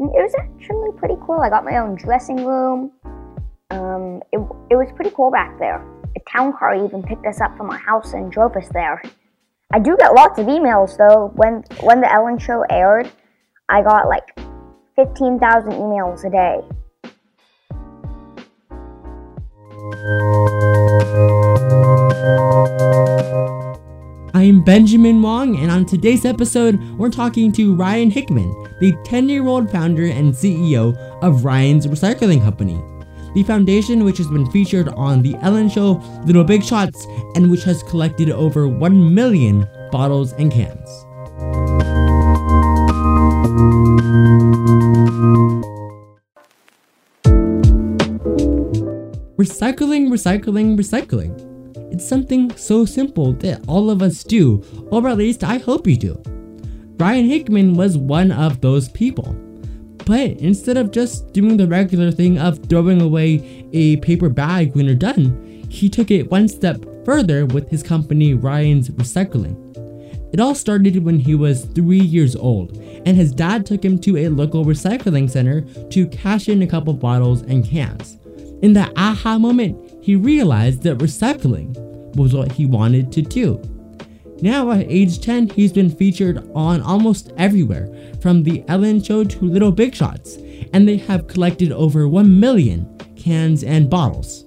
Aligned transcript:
It 0.00 0.16
was 0.16 0.34
actually 0.38 0.96
pretty 0.96 1.16
cool. 1.26 1.40
I 1.40 1.50
got 1.50 1.62
my 1.62 1.76
own 1.76 1.94
dressing 1.94 2.46
room. 2.46 2.90
Um, 3.70 4.22
it, 4.32 4.38
it 4.70 4.76
was 4.76 4.88
pretty 4.96 5.10
cool 5.14 5.30
back 5.30 5.58
there. 5.58 5.84
A 6.16 6.20
town 6.26 6.54
car 6.58 6.74
even 6.74 7.02
picked 7.02 7.26
us 7.26 7.38
up 7.42 7.54
from 7.58 7.68
our 7.68 7.76
house 7.76 8.14
and 8.14 8.32
drove 8.32 8.56
us 8.56 8.68
there. 8.72 9.02
I 9.70 9.78
do 9.78 9.98
get 9.98 10.14
lots 10.14 10.38
of 10.38 10.46
emails 10.46 10.96
though. 10.96 11.30
When 11.34 11.64
when 11.82 12.00
the 12.00 12.10
Ellen 12.10 12.38
show 12.38 12.64
aired, 12.70 13.10
I 13.68 13.82
got 13.82 14.08
like 14.08 14.34
15,000 14.96 15.72
emails 15.72 16.24
a 16.24 16.30
day. 16.30 16.64
I'm 24.32 24.62
Benjamin 24.62 25.20
Wong, 25.22 25.56
and 25.56 25.72
on 25.72 25.84
today's 25.84 26.24
episode, 26.24 26.80
we're 26.96 27.10
talking 27.10 27.50
to 27.52 27.74
Ryan 27.74 28.10
Hickman, 28.12 28.48
the 28.78 28.96
10 29.04 29.28
year 29.28 29.44
old 29.44 29.68
founder 29.68 30.04
and 30.04 30.32
CEO 30.32 30.96
of 31.20 31.44
Ryan's 31.44 31.88
Recycling 31.88 32.40
Company. 32.40 32.80
The 33.34 33.42
foundation, 33.42 34.04
which 34.04 34.18
has 34.18 34.28
been 34.28 34.48
featured 34.52 34.88
on 34.90 35.22
The 35.22 35.34
Ellen 35.42 35.68
Show, 35.68 35.94
Little 36.26 36.44
Big 36.44 36.62
Shots, 36.62 37.06
and 37.34 37.50
which 37.50 37.64
has 37.64 37.82
collected 37.82 38.30
over 38.30 38.68
1 38.68 39.14
million 39.14 39.66
bottles 39.90 40.32
and 40.34 40.52
cans. 40.52 40.88
Recycling, 49.36 50.08
recycling, 50.08 50.78
recycling. 50.78 51.49
It's 52.00 52.08
something 52.08 52.50
so 52.56 52.86
simple 52.86 53.34
that 53.34 53.62
all 53.68 53.90
of 53.90 54.00
us 54.00 54.24
do, 54.24 54.64
or 54.90 55.06
at 55.06 55.18
least 55.18 55.44
I 55.44 55.58
hope 55.58 55.86
you 55.86 55.98
do. 55.98 56.18
Ryan 56.96 57.26
Hickman 57.26 57.74
was 57.74 57.98
one 57.98 58.32
of 58.32 58.62
those 58.62 58.88
people. 58.88 59.36
But 60.06 60.30
instead 60.38 60.78
of 60.78 60.92
just 60.92 61.34
doing 61.34 61.58
the 61.58 61.66
regular 61.66 62.10
thing 62.10 62.38
of 62.38 62.58
throwing 62.70 63.02
away 63.02 63.68
a 63.74 63.98
paper 63.98 64.30
bag 64.30 64.74
when 64.74 64.86
you're 64.86 64.94
done, 64.94 65.66
he 65.68 65.90
took 65.90 66.10
it 66.10 66.30
one 66.30 66.48
step 66.48 66.82
further 67.04 67.44
with 67.44 67.68
his 67.68 67.82
company 67.82 68.32
Ryan's 68.32 68.88
Recycling. 68.88 69.54
It 70.32 70.40
all 70.40 70.54
started 70.54 71.04
when 71.04 71.18
he 71.18 71.34
was 71.34 71.66
three 71.66 72.00
years 72.00 72.34
old, 72.34 72.78
and 73.04 73.14
his 73.14 73.30
dad 73.30 73.66
took 73.66 73.84
him 73.84 73.98
to 73.98 74.16
a 74.16 74.28
local 74.28 74.64
recycling 74.64 75.28
center 75.28 75.60
to 75.90 76.06
cash 76.06 76.48
in 76.48 76.62
a 76.62 76.66
couple 76.66 76.94
bottles 76.94 77.42
and 77.42 77.62
cans. 77.62 78.16
In 78.62 78.72
that 78.72 78.94
aha 78.96 79.36
moment, 79.36 80.02
he 80.02 80.16
realized 80.16 80.82
that 80.84 80.96
recycling 80.96 81.76
was 82.16 82.34
what 82.34 82.52
he 82.52 82.66
wanted 82.66 83.12
to 83.12 83.22
do. 83.22 83.60
Now, 84.42 84.70
at 84.70 84.86
age 84.88 85.20
10, 85.20 85.50
he's 85.50 85.72
been 85.72 85.90
featured 85.90 86.50
on 86.54 86.80
almost 86.80 87.32
everywhere, 87.36 87.88
from 88.22 88.42
The 88.42 88.64
Ellen 88.68 89.02
Show 89.02 89.24
to 89.24 89.44
Little 89.44 89.72
Big 89.72 89.94
Shots, 89.94 90.36
and 90.72 90.88
they 90.88 90.96
have 90.96 91.26
collected 91.26 91.72
over 91.72 92.08
1 92.08 92.40
million 92.40 92.86
cans 93.16 93.62
and 93.62 93.90
bottles. 93.90 94.46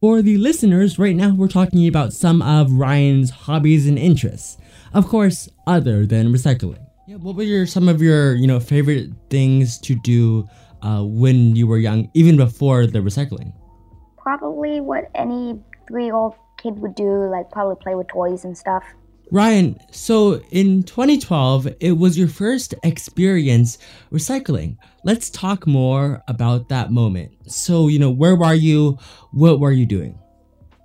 For 0.00 0.20
the 0.20 0.36
listeners, 0.36 0.98
right 0.98 1.16
now 1.16 1.34
we're 1.34 1.48
talking 1.48 1.86
about 1.88 2.12
some 2.12 2.42
of 2.42 2.72
Ryan's 2.72 3.30
hobbies 3.30 3.86
and 3.86 3.98
interests. 3.98 4.58
Of 4.92 5.08
course, 5.08 5.48
other 5.66 6.06
than 6.06 6.32
recycling. 6.32 6.84
Yeah, 7.06 7.16
what 7.16 7.36
were 7.36 7.42
your 7.42 7.66
some 7.66 7.88
of 7.88 8.00
your 8.00 8.34
you 8.34 8.46
know 8.46 8.60
favorite 8.60 9.10
things 9.28 9.78
to 9.80 9.94
do 9.94 10.46
uh, 10.84 11.02
when 11.02 11.56
you 11.56 11.66
were 11.66 11.78
young, 11.78 12.10
even 12.14 12.36
before 12.36 12.86
the 12.86 13.00
recycling? 13.00 13.52
Probably 14.18 14.80
what 14.80 15.10
any 15.14 15.58
three-year-old 15.88 16.34
kid 16.58 16.78
would 16.78 16.94
do, 16.94 17.28
like 17.30 17.50
probably 17.50 17.76
play 17.82 17.94
with 17.94 18.08
toys 18.08 18.44
and 18.44 18.56
stuff. 18.56 18.84
Ryan, 19.30 19.78
so 19.90 20.42
in 20.50 20.82
2012, 20.82 21.68
it 21.80 21.92
was 21.92 22.18
your 22.18 22.28
first 22.28 22.74
experience 22.84 23.78
recycling. 24.12 24.76
Let's 25.02 25.30
talk 25.30 25.66
more 25.66 26.22
about 26.28 26.68
that 26.68 26.92
moment. 26.92 27.32
So, 27.50 27.88
you 27.88 27.98
know, 27.98 28.10
where 28.10 28.36
were 28.36 28.54
you? 28.54 28.98
What 29.32 29.60
were 29.60 29.72
you 29.72 29.86
doing? 29.86 30.18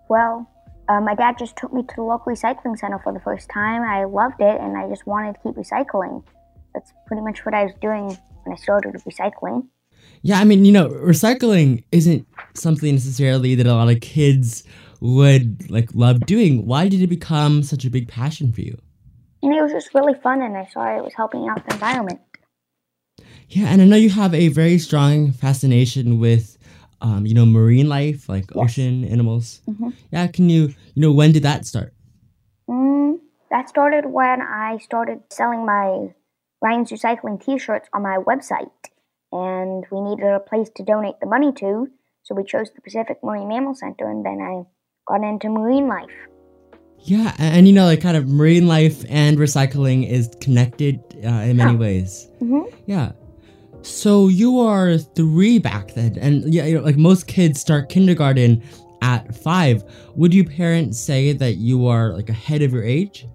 Well, 0.10 0.50
uh, 0.88 1.02
my 1.02 1.16
dad 1.16 1.38
just 1.38 1.58
took 1.58 1.74
me 1.74 1.84
to 1.84 1.96
the 1.96 2.02
local 2.02 2.34
recycling 2.34 2.78
center 2.78 3.00
for 3.00 3.14
the 3.14 3.20
first 3.20 3.50
time. 3.50 3.84
I 3.84 4.06
loved 4.06 4.40
it 4.40 4.60
and 4.60 4.78
I 4.78 4.88
just 4.88 5.06
wanted 5.06 5.34
to 5.34 5.40
keep 5.44 5.56
recycling. 5.56 6.24
That's 6.74 6.94
pretty 7.08 7.22
much 7.22 7.46
what 7.46 7.54
I 7.54 7.66
was 7.66 7.74
doing 7.82 8.18
when 8.44 8.54
I 8.54 8.56
started 8.56 8.94
recycling. 8.94 9.68
Yeah, 10.22 10.40
I 10.40 10.44
mean, 10.44 10.66
you 10.66 10.72
know, 10.72 10.90
recycling 10.90 11.84
isn't 11.92 12.28
something 12.54 12.94
necessarily 12.94 13.56
that 13.56 13.66
a 13.66 13.74
lot 13.74 13.90
of 13.90 14.02
kids 14.02 14.64
would 15.00 15.70
like 15.70 15.90
love 15.94 16.22
doing. 16.22 16.66
Why 16.66 16.90
did 16.90 17.02
it 17.02 17.08
become 17.08 17.64
such 17.64 17.86
a 17.86 17.90
big 17.90 18.08
passion 18.08 18.52
for 18.52 18.62
you? 18.62 18.78
And 19.42 19.54
it 19.54 19.62
was 19.62 19.72
just 19.72 19.94
really 19.94 20.16
fun 20.22 20.42
and 20.42 20.58
I 20.58 20.66
saw 20.66 20.98
it 20.98 21.04
was 21.04 21.14
helping 21.16 21.48
out 21.48 21.66
the 21.66 21.74
environment. 21.74 22.20
Yeah, 23.48 23.68
and 23.68 23.82
I 23.82 23.86
know 23.86 23.96
you 23.96 24.10
have 24.10 24.34
a 24.34 24.50
very 24.50 24.78
strong 24.78 25.32
fascination 25.32 26.20
with 26.20 26.58
um, 27.02 27.26
you 27.26 27.34
know, 27.34 27.46
marine 27.46 27.88
life, 27.88 28.28
like 28.28 28.46
yes. 28.54 28.64
ocean 28.64 29.06
animals. 29.06 29.62
Mm-hmm. 29.68 29.90
Yeah, 30.12 30.28
can 30.28 30.50
you, 30.50 30.74
you 30.94 31.02
know, 31.02 31.12
when 31.12 31.32
did 31.32 31.44
that 31.44 31.66
start? 31.66 31.94
Mm, 32.70 33.20
that 33.52 33.70
started 33.70 34.06
when 34.06 34.42
I 34.42 34.78
started 34.80 35.22
selling 35.30 35.66
my 35.66 36.14
Ryan's 36.62 36.92
Recycling 36.92 37.44
t-shirts 37.44 37.90
on 37.94 38.04
my 38.04 38.18
website. 38.18 38.70
And 39.32 39.86
we 39.92 40.02
needed 40.02 40.26
a 40.26 40.40
place 40.40 40.70
to 40.78 40.84
donate 40.84 41.16
the 41.22 41.28
money 41.28 41.52
to, 41.54 41.88
so 42.24 42.36
we 42.36 42.44
chose 42.44 42.72
the 42.76 42.82
Pacific 42.82 43.18
Marine 43.24 43.48
Mammal 43.48 43.76
Center, 43.76 44.10
and 44.10 44.26
then 44.26 44.40
I 44.42 44.64
got 45.08 45.24
into 45.28 45.50
marine 45.50 45.88
life. 45.88 46.10
Yeah, 47.02 47.34
and, 47.40 47.68
you 47.68 47.74
know, 47.74 47.86
like 47.86 48.02
kind 48.02 48.18
of 48.18 48.28
marine 48.28 48.68
life 48.68 49.06
and 49.10 49.38
recycling 49.38 50.10
is 50.10 50.30
connected 50.42 51.02
uh, 51.24 51.28
in 51.28 51.58
many 51.58 51.76
ways. 51.78 52.28
Mm-hmm. 52.42 52.76
Yeah. 52.88 53.14
So 53.82 54.28
you 54.28 54.60
are 54.60 54.98
three 54.98 55.60
back 55.60 55.94
then, 55.94 56.18
and 56.20 56.54
yeah, 56.54 56.66
you 56.66 56.76
know, 56.76 56.84
like 56.84 56.98
most 56.98 57.28
kids 57.28 57.62
start 57.62 57.88
kindergarten 57.88 58.62
at 59.02 59.34
five. 59.34 59.84
Would 60.16 60.34
you 60.34 60.44
parents 60.44 61.00
say 61.00 61.32
that 61.34 61.54
you 61.54 61.88
are 61.88 62.14
like 62.14 62.30
ahead 62.30 62.62
of 62.62 62.74
your 62.74 62.84
age? 62.84 63.26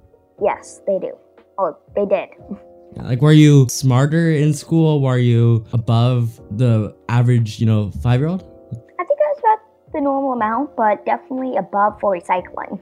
Yes, 0.42 0.82
they 0.86 0.98
do. 0.98 1.16
Oh, 1.58 1.76
they 1.96 2.04
did. 2.04 2.28
Like, 3.02 3.20
were 3.20 3.32
you 3.32 3.66
smarter 3.68 4.30
in 4.30 4.54
school? 4.54 5.02
Were 5.02 5.18
you 5.18 5.66
above 5.72 6.40
the 6.56 6.94
average, 7.08 7.60
you 7.60 7.66
know, 7.66 7.90
five 8.02 8.20
year 8.20 8.28
old? 8.28 8.42
I 8.42 9.04
think 9.04 9.20
I 9.20 9.28
was 9.28 9.38
about 9.40 9.58
the 9.92 10.00
normal 10.00 10.32
amount, 10.32 10.76
but 10.76 11.04
definitely 11.04 11.56
above 11.56 12.00
for 12.00 12.16
recycling. 12.16 12.80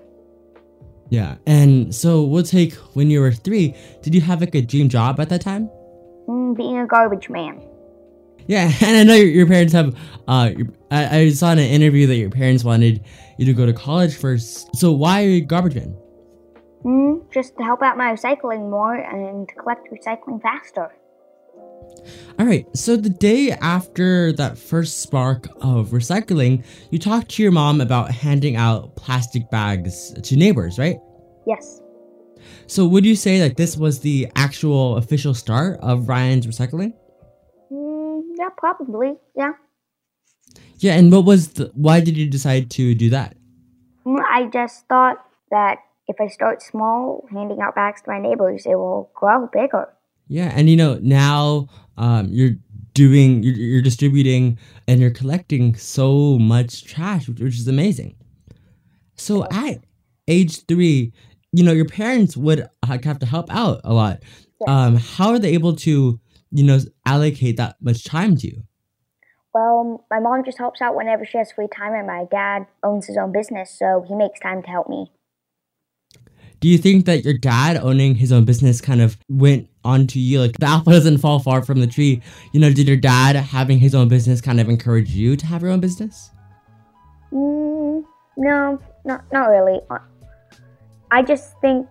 Yeah, 1.08 1.36
and 1.46 1.94
so 1.94 2.22
we'll 2.22 2.42
take 2.42 2.72
when 2.94 3.10
you 3.10 3.20
were 3.20 3.32
three. 3.32 3.74
Did 4.02 4.14
you 4.14 4.20
have 4.22 4.40
like 4.40 4.54
a 4.54 4.62
dream 4.62 4.88
job 4.88 5.20
at 5.20 5.28
that 5.28 5.42
time? 5.42 5.68
Mm, 6.26 6.56
being 6.56 6.78
a 6.78 6.86
garbage 6.86 7.28
man. 7.28 7.60
Yeah, 8.46 8.72
and 8.80 8.96
I 8.96 9.02
know 9.04 9.14
your, 9.14 9.28
your 9.28 9.46
parents 9.46 9.72
have. 9.72 9.94
Uh, 10.26 10.52
I, 10.90 11.18
I 11.18 11.30
saw 11.30 11.52
in 11.52 11.58
an 11.58 11.66
interview 11.66 12.06
that 12.06 12.16
your 12.16 12.30
parents 12.30 12.64
wanted 12.64 13.04
you 13.38 13.46
to 13.46 13.52
go 13.52 13.66
to 13.66 13.72
college 13.72 14.16
first. 14.16 14.74
So 14.76 14.92
why 14.92 15.24
are 15.24 15.28
you 15.28 15.42
garbage 15.42 15.74
man? 15.74 15.96
Mm, 16.84 17.32
just 17.32 17.56
to 17.56 17.62
help 17.62 17.82
out 17.82 17.97
my 17.97 18.12
recycling 18.12 18.70
more 18.70 18.94
and 18.97 19.48
collect 19.56 19.88
recycling 19.93 20.43
faster. 20.43 20.93
All 22.38 22.47
right, 22.47 22.66
so 22.76 22.97
the 22.97 23.10
day 23.10 23.53
after 23.53 24.32
that 24.32 24.59
first 24.59 25.00
spark 25.00 25.47
of 25.60 25.91
recycling, 25.91 26.65
you 26.91 26.98
talked 26.98 27.31
to 27.32 27.42
your 27.42 27.53
mom 27.53 27.81
about 27.81 28.10
handing 28.10 28.56
out 28.56 28.97
plastic 28.97 29.50
bags 29.50 30.12
to 30.22 30.37
neighbors, 30.37 30.78
right? 30.78 30.97
Yes. 31.47 31.81
So 32.66 32.87
would 32.87 33.04
you 33.04 33.15
say 33.15 33.38
that 33.41 33.56
this 33.56 33.76
was 33.76 34.00
the 34.00 34.28
actual 34.34 34.97
official 34.97 35.34
start 35.34 35.78
of 35.81 36.09
Ryan's 36.09 36.47
recycling? 36.47 36.94
Mm, 37.71 38.22
yeah, 38.37 38.48
probably. 38.56 39.15
Yeah. 39.37 39.53
Yeah, 40.78 40.94
and 40.94 41.12
what 41.12 41.25
was 41.25 41.53
the, 41.54 41.71
why 41.75 42.00
did 42.00 42.16
you 42.16 42.28
decide 42.28 42.71
to 42.72 42.94
do 42.94 43.10
that? 43.10 43.37
Mm, 44.04 44.21
I 44.28 44.47
just 44.47 44.88
thought 44.88 45.25
that 45.50 45.78
if 46.08 46.16
I 46.20 46.28
start 46.28 46.62
small, 46.62 47.27
handing 47.30 47.60
out 47.60 47.74
bags 47.74 48.03
to 48.03 48.10
my 48.10 48.21
neighbors, 48.21 48.65
it 48.66 48.74
will 48.74 49.10
grow 49.15 49.48
bigger. 49.53 49.88
Yeah, 50.28 50.53
and 50.54 50.68
you 50.68 50.77
know 50.77 50.98
now 51.03 51.68
um, 51.97 52.28
you're 52.30 52.56
doing, 52.94 53.42
you're, 53.42 53.54
you're 53.54 53.82
distributing, 53.82 54.59
and 54.88 55.00
you're 55.00 55.10
collecting 55.10 55.74
so 55.77 56.38
much 56.38 56.84
trash, 56.84 57.28
which, 57.28 57.41
which 57.41 57.59
is 57.59 57.68
amazing. 57.68 58.16
So 59.16 59.44
at 59.50 59.78
age 60.28 60.65
three, 60.66 61.12
you 61.53 61.65
know 61.65 61.72
your 61.72 61.86
parents 61.86 62.36
would 62.36 62.68
have 62.84 63.18
to 63.18 63.27
help 63.27 63.50
out 63.50 63.80
a 63.84 63.92
lot. 63.92 64.22
Um, 64.66 64.97
how 64.97 65.30
are 65.30 65.38
they 65.38 65.54
able 65.54 65.74
to, 65.77 66.21
you 66.50 66.65
know, 66.65 66.78
allocate 67.04 67.56
that 67.56 67.77
much 67.80 68.04
time 68.04 68.36
to 68.36 68.47
you? 68.47 68.62
Well, 69.53 70.06
my 70.10 70.18
mom 70.18 70.44
just 70.44 70.59
helps 70.59 70.80
out 70.80 70.94
whenever 70.94 71.27
she 71.27 71.36
has 71.38 71.53
free 71.53 71.68
time, 71.68 71.92
and 71.94 72.06
my 72.06 72.24
dad 72.30 72.66
owns 72.82 73.06
his 73.06 73.18
own 73.18 73.32
business, 73.32 73.77
so 73.77 74.04
he 74.06 74.15
makes 74.15 74.41
time 74.41 74.62
to 74.62 74.68
help 74.68 74.88
me. 74.88 75.12
Do 76.62 76.68
you 76.68 76.78
think 76.78 77.06
that 77.06 77.24
your 77.24 77.36
dad 77.36 77.76
owning 77.76 78.14
his 78.14 78.30
own 78.30 78.44
business 78.44 78.80
kind 78.80 79.03
of 79.03 79.18
went 79.28 79.68
onto 79.84 80.20
you? 80.20 80.41
Like 80.41 80.56
the 80.59 80.66
apple 80.66 80.92
doesn't 80.92 81.18
fall 81.18 81.41
far 81.41 81.64
from 81.64 81.80
the 81.80 81.88
tree. 81.88 82.22
You 82.53 82.60
know, 82.60 82.72
did 82.72 82.86
your 82.86 82.97
dad 82.97 83.34
having 83.34 83.80
his 83.80 83.97
own 83.97 84.06
business 84.06 84.41
kind 84.41 84.60
of 84.60 84.68
encourage 84.68 85.10
you 85.10 85.34
to 85.34 85.44
have 85.44 85.62
your 85.62 85.72
own 85.72 85.80
business? 85.80 86.30
Mm, 87.32 88.04
no, 88.36 88.80
not 89.04 89.24
not 89.32 89.47
really. 89.47 89.80
I 91.10 91.22
just 91.22 91.60
think 91.60 91.88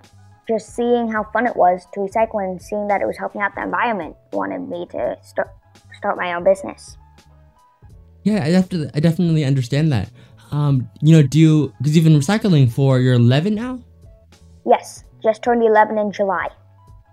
just 0.47 0.73
seeing 0.73 1.11
how 1.11 1.25
fun 1.33 1.47
it 1.47 1.57
was 1.57 1.85
to 1.93 1.99
recycle 1.99 2.41
and 2.41 2.61
seeing 2.61 2.87
that 2.87 3.01
it 3.01 3.05
was 3.05 3.17
helping 3.17 3.41
out 3.41 3.53
the 3.55 3.63
environment 3.63 4.15
wanted 4.31 4.69
me 4.69 4.85
to 4.91 5.17
start 5.21 5.49
start 5.97 6.15
my 6.15 6.33
own 6.33 6.45
business. 6.45 6.95
Yeah, 8.23 8.41
I 8.41 8.51
definitely, 8.51 8.89
I 8.93 9.01
definitely 9.01 9.43
understand 9.43 9.91
that. 9.91 10.09
Um, 10.51 10.89
you 11.01 11.13
know, 11.13 11.27
do 11.27 11.37
you 11.37 11.73
because 11.79 11.93
you've 11.93 12.05
been 12.05 12.17
recycling 12.17 12.71
for 12.71 13.01
you're 13.01 13.15
11 13.15 13.53
now, 13.53 13.81
Yes, 14.65 15.03
just 15.23 15.41
turned 15.43 15.63
11 15.63 15.97
in 15.97 16.11
July. 16.11 16.47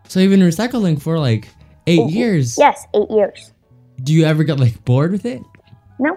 so 0.06 0.20
you've 0.20 0.30
been 0.30 0.40
recycling 0.40 1.00
for 1.00 1.18
like 1.18 1.48
eight 1.86 2.08
years. 2.10 2.56
Yes, 2.58 2.86
eight 2.94 3.10
years. 3.10 3.52
Do 4.02 4.12
you 4.12 4.24
ever 4.24 4.44
get 4.44 4.58
like 4.60 4.84
bored 4.84 5.10
with 5.12 5.24
it? 5.24 5.42
No, 5.98 6.16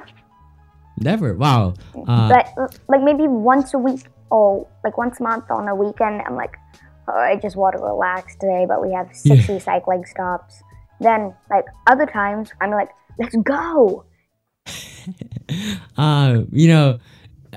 Never. 0.98 1.34
Wow. 1.34 1.74
Uh, 2.08 2.30
but 2.30 2.78
like 2.88 3.02
maybe 3.02 3.26
once 3.28 3.74
a 3.74 3.80
week 3.80 4.06
or 4.30 4.68
like 4.84 4.98
once 5.00 5.20
a 5.20 5.24
month 5.24 5.50
on 5.50 5.68
a 5.68 5.74
weekend, 5.76 6.22
I'm 6.28 6.36
like, 6.36 6.56
oh, 7.08 7.18
I 7.18 7.38
just 7.38 7.56
want 7.56 7.76
to 7.78 7.82
relax 7.82 8.36
today, 8.36 8.66
but 8.68 8.82
we 8.86 8.94
have 8.94 9.08
six 9.16 9.50
Yeah. 9.50 9.58
recycling 9.58 10.08
stops. 10.08 10.62
Then 11.00 11.34
like 11.50 11.66
other 11.88 12.06
times, 12.06 12.52
I'm 12.62 12.70
like, 12.72 12.90
let's 13.18 13.36
go. 13.38 14.06
uh, 15.98 16.42
you 16.52 16.68
know, 16.68 17.00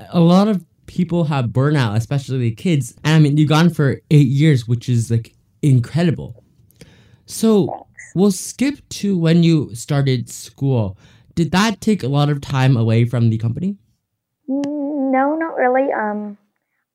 a 0.09 0.19
lot 0.19 0.47
of 0.47 0.63
people 0.95 1.25
have 1.25 1.47
burnout, 1.47 1.97
especially 1.97 2.37
the 2.37 2.51
kids. 2.51 2.95
And 3.03 3.15
I 3.15 3.19
mean, 3.19 3.35
you've 3.35 3.49
gone 3.49 3.69
for 3.69 4.01
eight 4.09 4.27
years, 4.27 4.65
which 4.65 4.87
is 4.87 5.11
like 5.11 5.33
incredible. 5.61 6.41
So 7.25 7.87
we'll 8.15 8.31
skip 8.31 8.75
to 8.89 9.17
when 9.17 9.43
you 9.43 9.75
started 9.75 10.29
school. 10.29 10.97
Did 11.35 11.51
that 11.51 11.81
take 11.81 12.01
a 12.01 12.07
lot 12.07 12.29
of 12.29 12.39
time 12.39 12.77
away 12.77 13.03
from 13.03 13.29
the 13.29 13.37
company? 13.37 13.77
No, 14.47 15.35
not 15.35 15.55
really. 15.57 15.91
Um, 15.91 16.37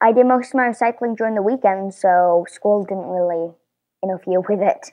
I 0.01 0.13
did 0.13 0.25
most 0.25 0.49
of 0.49 0.55
my 0.55 0.69
recycling 0.69 1.15
during 1.15 1.35
the 1.35 1.43
weekend, 1.43 1.93
so 1.93 2.47
school 2.49 2.85
didn't 2.85 3.05
really 3.07 3.53
interfere 4.03 4.41
with 4.41 4.61
it. 4.63 4.93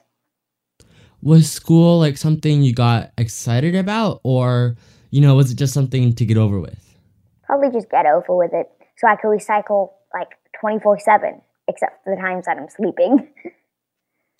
Was 1.22 1.50
school 1.50 1.98
like 1.98 2.18
something 2.18 2.62
you 2.62 2.74
got 2.74 3.12
excited 3.16 3.74
about, 3.74 4.20
or, 4.22 4.76
you 5.10 5.22
know, 5.22 5.34
was 5.34 5.50
it 5.50 5.56
just 5.56 5.72
something 5.72 6.14
to 6.14 6.24
get 6.26 6.36
over 6.36 6.60
with? 6.60 6.96
Probably 7.44 7.70
just 7.70 7.90
get 7.90 8.04
over 8.04 8.36
with 8.36 8.52
it, 8.52 8.70
so 8.98 9.08
I 9.08 9.16
could 9.16 9.28
recycle 9.28 9.92
like 10.12 10.28
24 10.60 10.98
seven, 11.00 11.40
except 11.66 12.04
for 12.04 12.14
the 12.14 12.20
times 12.20 12.46
that 12.46 12.58
I'm 12.58 12.68
sleeping. 12.68 13.28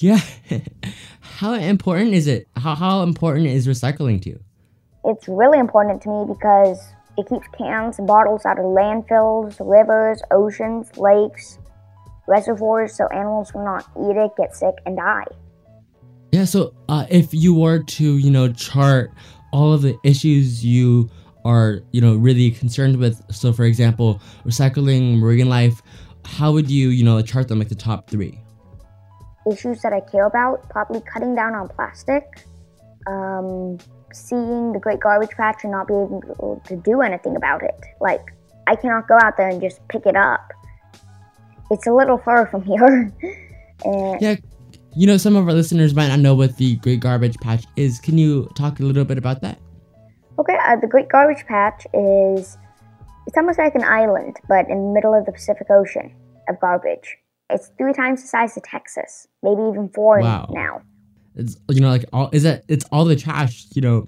Yeah. 0.01 0.21
how 1.21 1.55
important 1.55 2.15
is 2.15 2.27
it? 2.27 2.47
How, 2.57 2.75
how 2.75 3.03
important 3.03 3.47
is 3.49 3.67
recycling 3.67 4.23
to 4.23 4.31
you? 4.31 4.41
It's 5.05 5.27
really 5.27 5.59
important 5.59 6.03
to 6.03 6.09
me 6.09 6.25
because 6.29 6.79
it 7.17 7.29
keeps 7.29 7.47
cans 7.57 7.99
and 7.99 8.07
bottles 8.07 8.47
out 8.47 8.59
of 8.59 8.65
landfills, 8.65 9.57
rivers, 9.59 10.23
oceans, 10.31 10.97
lakes, 10.97 11.59
reservoirs, 12.29 12.95
so 12.95 13.09
animals 13.09 13.53
will 13.53 13.65
not 13.65 13.85
eat 13.97 14.17
it, 14.17 14.31
get 14.37 14.55
sick, 14.55 14.75
and 14.87 14.97
die. 14.97 15.25
Yeah, 16.31 16.45
so 16.45 16.75
uh, 16.89 17.07
if 17.11 17.33
you 17.33 17.55
were 17.55 17.83
to, 17.83 18.19
you 18.19 18.31
know, 18.31 18.53
chart 18.53 19.11
all 19.53 19.73
of 19.73 19.83
the 19.83 19.99
issues 20.05 20.65
you 20.65 21.11
are, 21.49 21.81
you 21.93 22.01
know, 22.01 22.15
really 22.15 22.51
concerned 22.51 22.99
with, 22.99 23.23
so 23.33 23.53
for 23.53 23.65
example, 23.65 24.21
recycling, 24.45 25.19
marine 25.19 25.49
life, 25.49 25.83
how 26.27 26.53
would 26.53 26.71
you, 26.71 26.91
you 26.91 27.03
know, 27.03 27.21
chart 27.23 27.49
them 27.49 27.59
like 27.59 27.71
the 27.71 27.75
top 27.75 28.11
three? 28.11 28.39
Issues 29.51 29.81
that 29.81 29.95
I 29.95 30.01
care 30.01 30.27
about, 30.27 30.69
probably 30.69 31.01
cutting 31.01 31.35
down 31.35 31.55
on 31.55 31.69
plastic, 31.69 32.45
um, 33.07 33.79
seeing 34.13 34.73
the 34.75 34.79
Great 34.79 35.01
Garbage 35.01 35.31
Patch 35.31 35.61
and 35.63 35.73
not 35.73 35.89
being 35.89 36.21
able 36.31 36.63
to 36.67 36.77
do 36.77 37.01
anything 37.01 37.35
about 37.35 37.63
it. 37.63 37.81
Like, 37.99 38.21
I 38.67 38.77
cannot 38.77 39.09
go 39.09 39.17
out 39.23 39.39
there 39.39 39.49
and 39.49 39.63
just 39.63 39.81
pick 39.89 40.05
it 40.05 40.17
up. 40.17 40.53
It's 41.71 41.87
a 41.87 41.93
little 41.93 42.19
far 42.19 42.47
from 42.47 42.63
here. 42.73 43.11
and 43.87 44.21
Yeah, 44.21 44.37
you 44.95 45.07
know, 45.07 45.17
some 45.17 45.35
of 45.35 45.49
our 45.49 45.55
listeners 45.55 45.95
might 45.95 46.09
not 46.09 46.19
know 46.19 46.35
what 46.35 46.59
the 46.59 46.77
Great 46.77 47.01
Garbage 47.01 47.39
Patch 47.39 47.65
is. 47.77 48.01
Can 48.01 48.19
you 48.19 48.51
talk 48.55 48.81
a 48.81 48.83
little 48.83 49.05
bit 49.07 49.17
about 49.17 49.41
that? 49.41 49.59
Okay, 50.39 50.57
uh, 50.65 50.77
the 50.77 50.87
Great 50.87 51.09
Garbage 51.09 51.45
Patch 51.47 51.87
is 51.93 52.57
it's 53.27 53.37
almost 53.37 53.59
like 53.59 53.75
an 53.75 53.85
island, 53.85 54.37
but 54.49 54.69
in 54.69 54.79
the 54.89 54.93
middle 54.93 55.13
of 55.15 55.27
the 55.27 55.33
Pacific 55.33 55.67
Ocean 55.71 56.15
of 56.49 56.59
garbage. 56.61 57.17
It's 57.51 57.71
three 57.79 57.93
times 57.93 58.23
the 58.23 58.29
size 58.29 58.57
of 58.57 58.63
Texas, 58.63 59.27
maybe 59.43 59.61
even 59.63 59.89
four 59.89 60.21
Wow. 60.21 60.49
now. 60.51 60.83
It's, 61.35 61.57
you 61.71 61.81
know, 61.81 61.89
like, 61.89 62.05
all, 62.13 62.31
is 62.33 62.43
that, 62.43 62.65
it's 62.69 62.85
all 62.93 63.05
the 63.05 63.17
trash, 63.17 63.67
you 63.75 63.83
know, 63.83 64.07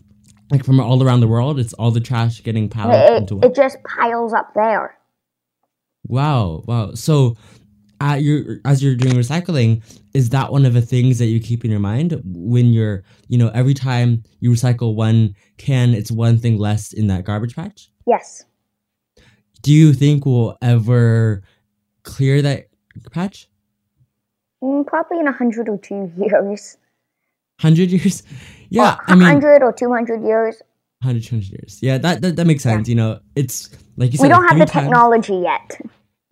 like 0.51 0.65
from 0.65 0.81
all 0.81 1.03
around 1.03 1.21
the 1.21 1.29
world, 1.29 1.59
it's 1.59 1.73
all 1.75 1.91
the 1.91 2.01
trash 2.01 2.43
getting 2.43 2.69
piled 2.69 2.93
It, 2.95 3.13
into 3.19 3.37
one. 3.37 3.45
it 3.45 3.55
just 3.55 3.79
piles 3.85 4.33
up 4.33 4.53
there. 4.55 4.97
Wow, 6.07 6.65
wow. 6.67 6.93
So, 6.95 7.37
at 8.01 8.23
your 8.23 8.59
as 8.65 8.83
you're 8.83 8.95
doing 8.97 9.15
recycling, 9.15 9.83
is 10.15 10.31
that 10.31 10.51
one 10.53 10.65
of 10.65 10.73
the 10.73 10.81
things 10.83 11.19
that 11.19 11.27
you 11.27 11.39
keep 11.41 11.65
in 11.65 11.71
your 11.71 11.81
mind 11.81 12.21
when 12.25 12.73
you're, 12.73 13.05
you 13.29 13.37
know, 13.39 13.49
every 13.55 13.75
time 13.75 14.23
you 14.41 14.51
recycle 14.51 14.95
one 14.95 15.35
can, 15.59 15.91
it's 15.95 16.11
one 16.11 16.39
thing 16.39 16.59
less 16.59 16.93
in 16.93 17.07
that 17.09 17.25
garbage 17.25 17.55
patch? 17.55 17.91
Yes, 18.07 18.45
Do 19.63 19.73
you 19.73 19.93
think 19.93 20.25
we'll 20.25 20.57
ever 20.63 21.43
clear 22.03 22.41
that 22.43 22.69
patch? 23.13 23.49
Mm, 24.63 24.87
probably 24.87 25.19
in 25.21 25.29
a 25.29 25.33
hundred 25.33 25.69
or 25.69 25.79
two 25.79 26.11
years. 26.17 26.77
Hundred 27.61 27.91
years? 27.91 28.23
Yeah, 28.73 28.99
a 29.09 29.11
I 29.11 29.15
mean, 29.17 29.25
hundred 29.25 29.65
or 29.65 29.73
two 29.73 29.93
hundred 29.93 30.23
years. 30.23 30.63
100, 31.03 31.25
200 31.25 31.49
years. 31.51 31.79
Yeah, 31.83 31.99
that, 31.99 32.21
that 32.23 32.37
that 32.37 32.47
makes 32.47 32.63
sense. 32.63 32.89
You 32.89 32.95
know, 32.95 33.19
it's 33.35 33.69
like 33.97 34.13
you 34.13 34.19
said. 34.19 34.25
We 34.25 34.29
don't 34.29 34.47
have 34.47 34.59
the 34.61 34.65
times- 34.67 34.85
technology 34.87 35.35
yet. 35.35 35.81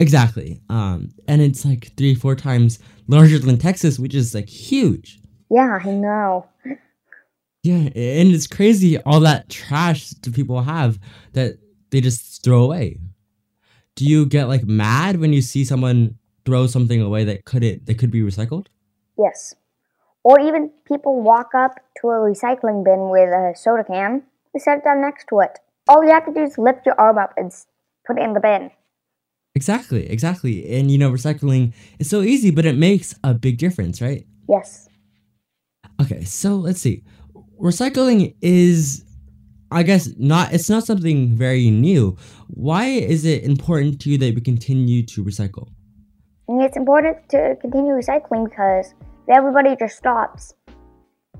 Exactly. 0.00 0.60
Um, 0.68 1.10
and 1.26 1.42
it's 1.42 1.64
like 1.64 1.92
three, 1.96 2.14
four 2.14 2.36
times 2.36 2.78
larger 3.08 3.38
than 3.38 3.58
Texas, 3.58 3.98
which 3.98 4.14
is 4.14 4.34
like 4.34 4.48
huge. 4.48 5.18
Yeah, 5.50 5.78
I 5.82 5.90
know. 5.90 6.46
Yeah, 7.64 7.88
and 7.94 8.32
it's 8.32 8.46
crazy 8.46 8.98
all 9.02 9.20
that 9.20 9.48
trash 9.48 10.10
that 10.10 10.34
people 10.34 10.62
have 10.62 10.98
that 11.32 11.58
they 11.90 12.00
just 12.00 12.44
throw 12.44 12.62
away. 12.62 12.98
Do 13.96 14.04
you 14.04 14.26
get 14.26 14.48
like 14.48 14.64
mad 14.64 15.18
when 15.18 15.32
you 15.32 15.42
see 15.42 15.64
someone 15.64 16.16
throw 16.44 16.66
something 16.68 17.00
away 17.02 17.24
that 17.24 17.44
could 17.44 17.64
it 17.64 17.86
that 17.86 17.98
could 17.98 18.12
be 18.12 18.20
recycled? 18.20 18.66
Yes. 19.18 19.54
Or 20.22 20.38
even 20.38 20.70
people 20.86 21.20
walk 21.20 21.50
up 21.54 21.72
to 22.00 22.08
a 22.08 22.14
recycling 22.14 22.84
bin 22.84 23.10
with 23.10 23.30
a 23.30 23.54
soda 23.56 23.82
can. 23.82 24.22
They 24.54 24.60
set 24.60 24.78
it 24.78 24.84
down 24.84 25.00
next 25.00 25.26
to 25.30 25.40
it. 25.40 25.58
All 25.88 26.04
you 26.04 26.10
have 26.10 26.26
to 26.26 26.32
do 26.32 26.42
is 26.42 26.58
lift 26.58 26.86
your 26.86 26.98
arm 27.00 27.18
up 27.18 27.34
and 27.36 27.52
put 28.06 28.18
it 28.18 28.22
in 28.22 28.34
the 28.34 28.40
bin. 28.40 28.70
Exactly, 29.58 30.08
exactly. 30.08 30.54
And 30.72 30.88
you 30.88 30.98
know, 30.98 31.10
recycling 31.10 31.72
is 31.98 32.08
so 32.08 32.20
easy, 32.22 32.52
but 32.52 32.64
it 32.64 32.76
makes 32.76 33.16
a 33.24 33.34
big 33.34 33.58
difference, 33.58 34.00
right? 34.00 34.24
Yes. 34.48 34.88
Okay, 36.00 36.22
so 36.22 36.54
let's 36.54 36.80
see. 36.80 37.02
Recycling 37.60 38.36
is 38.40 39.04
I 39.72 39.82
guess 39.82 40.08
not 40.16 40.54
it's 40.54 40.70
not 40.70 40.84
something 40.84 41.36
very 41.36 41.70
new. 41.70 42.16
Why 42.46 42.84
is 42.86 43.24
it 43.24 43.42
important 43.42 44.00
to 44.02 44.10
you 44.10 44.18
that 44.18 44.32
we 44.36 44.40
continue 44.40 45.04
to 45.06 45.24
recycle? 45.24 45.66
And 46.46 46.62
it's 46.62 46.76
important 46.76 47.16
to 47.30 47.56
continue 47.60 47.94
recycling 47.94 48.44
because 48.48 48.94
if 49.26 49.34
everybody 49.38 49.74
just 49.74 49.96
stops, 49.96 50.54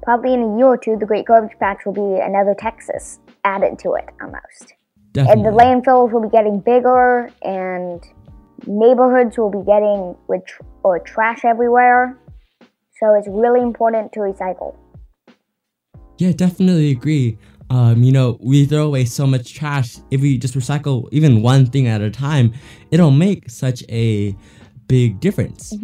probably 0.03 0.35
in 0.35 0.43
a 0.43 0.57
year 0.59 0.67
or 0.67 0.77
two, 0.77 0.97
the 0.97 1.07
Great 1.07 1.27
Garbage 1.27 1.57
Patch 1.61 1.87
will 1.87 1.99
be 2.05 2.21
another 2.21 2.57
Texas 2.59 3.21
added 3.45 3.79
to 3.79 3.95
it 3.95 4.09
almost. 4.21 4.75
And 5.17 5.45
the 5.45 5.51
landfills 5.51 6.13
will 6.13 6.23
be 6.23 6.29
getting 6.29 6.61
bigger, 6.61 7.31
and 7.43 8.03
neighborhoods 8.67 9.39
will 9.39 9.51
be 9.51 9.65
getting 9.65 10.17
with 10.29 10.45
tr- 10.47 10.63
or 10.83 10.99
trash 11.01 11.45
everywhere. 11.45 12.19
So 13.01 13.15
it's 13.15 13.29
really 13.29 13.61
important 13.61 14.13
to 14.13 14.21
recycle. 14.21 14.77
Yeah, 16.19 16.33
definitely 16.33 16.91
agree. 16.91 17.39
Um, 17.71 18.03
you 18.03 18.13
know, 18.13 18.39
we 18.41 18.65
throw 18.65 18.87
away 18.87 19.05
so 19.05 19.27
much 19.27 19.55
trash. 19.55 19.99
If 20.11 20.21
we 20.21 20.39
just 20.39 20.55
recycle 20.55 21.09
even 21.13 21.43
one 21.43 21.67
thing 21.67 21.87
at 21.87 22.01
a 22.01 22.11
time, 22.11 22.53
it'll 22.91 23.11
make 23.11 23.51
such 23.51 23.85
a 23.89 24.37
big 24.87 25.21
difference. 25.21 25.75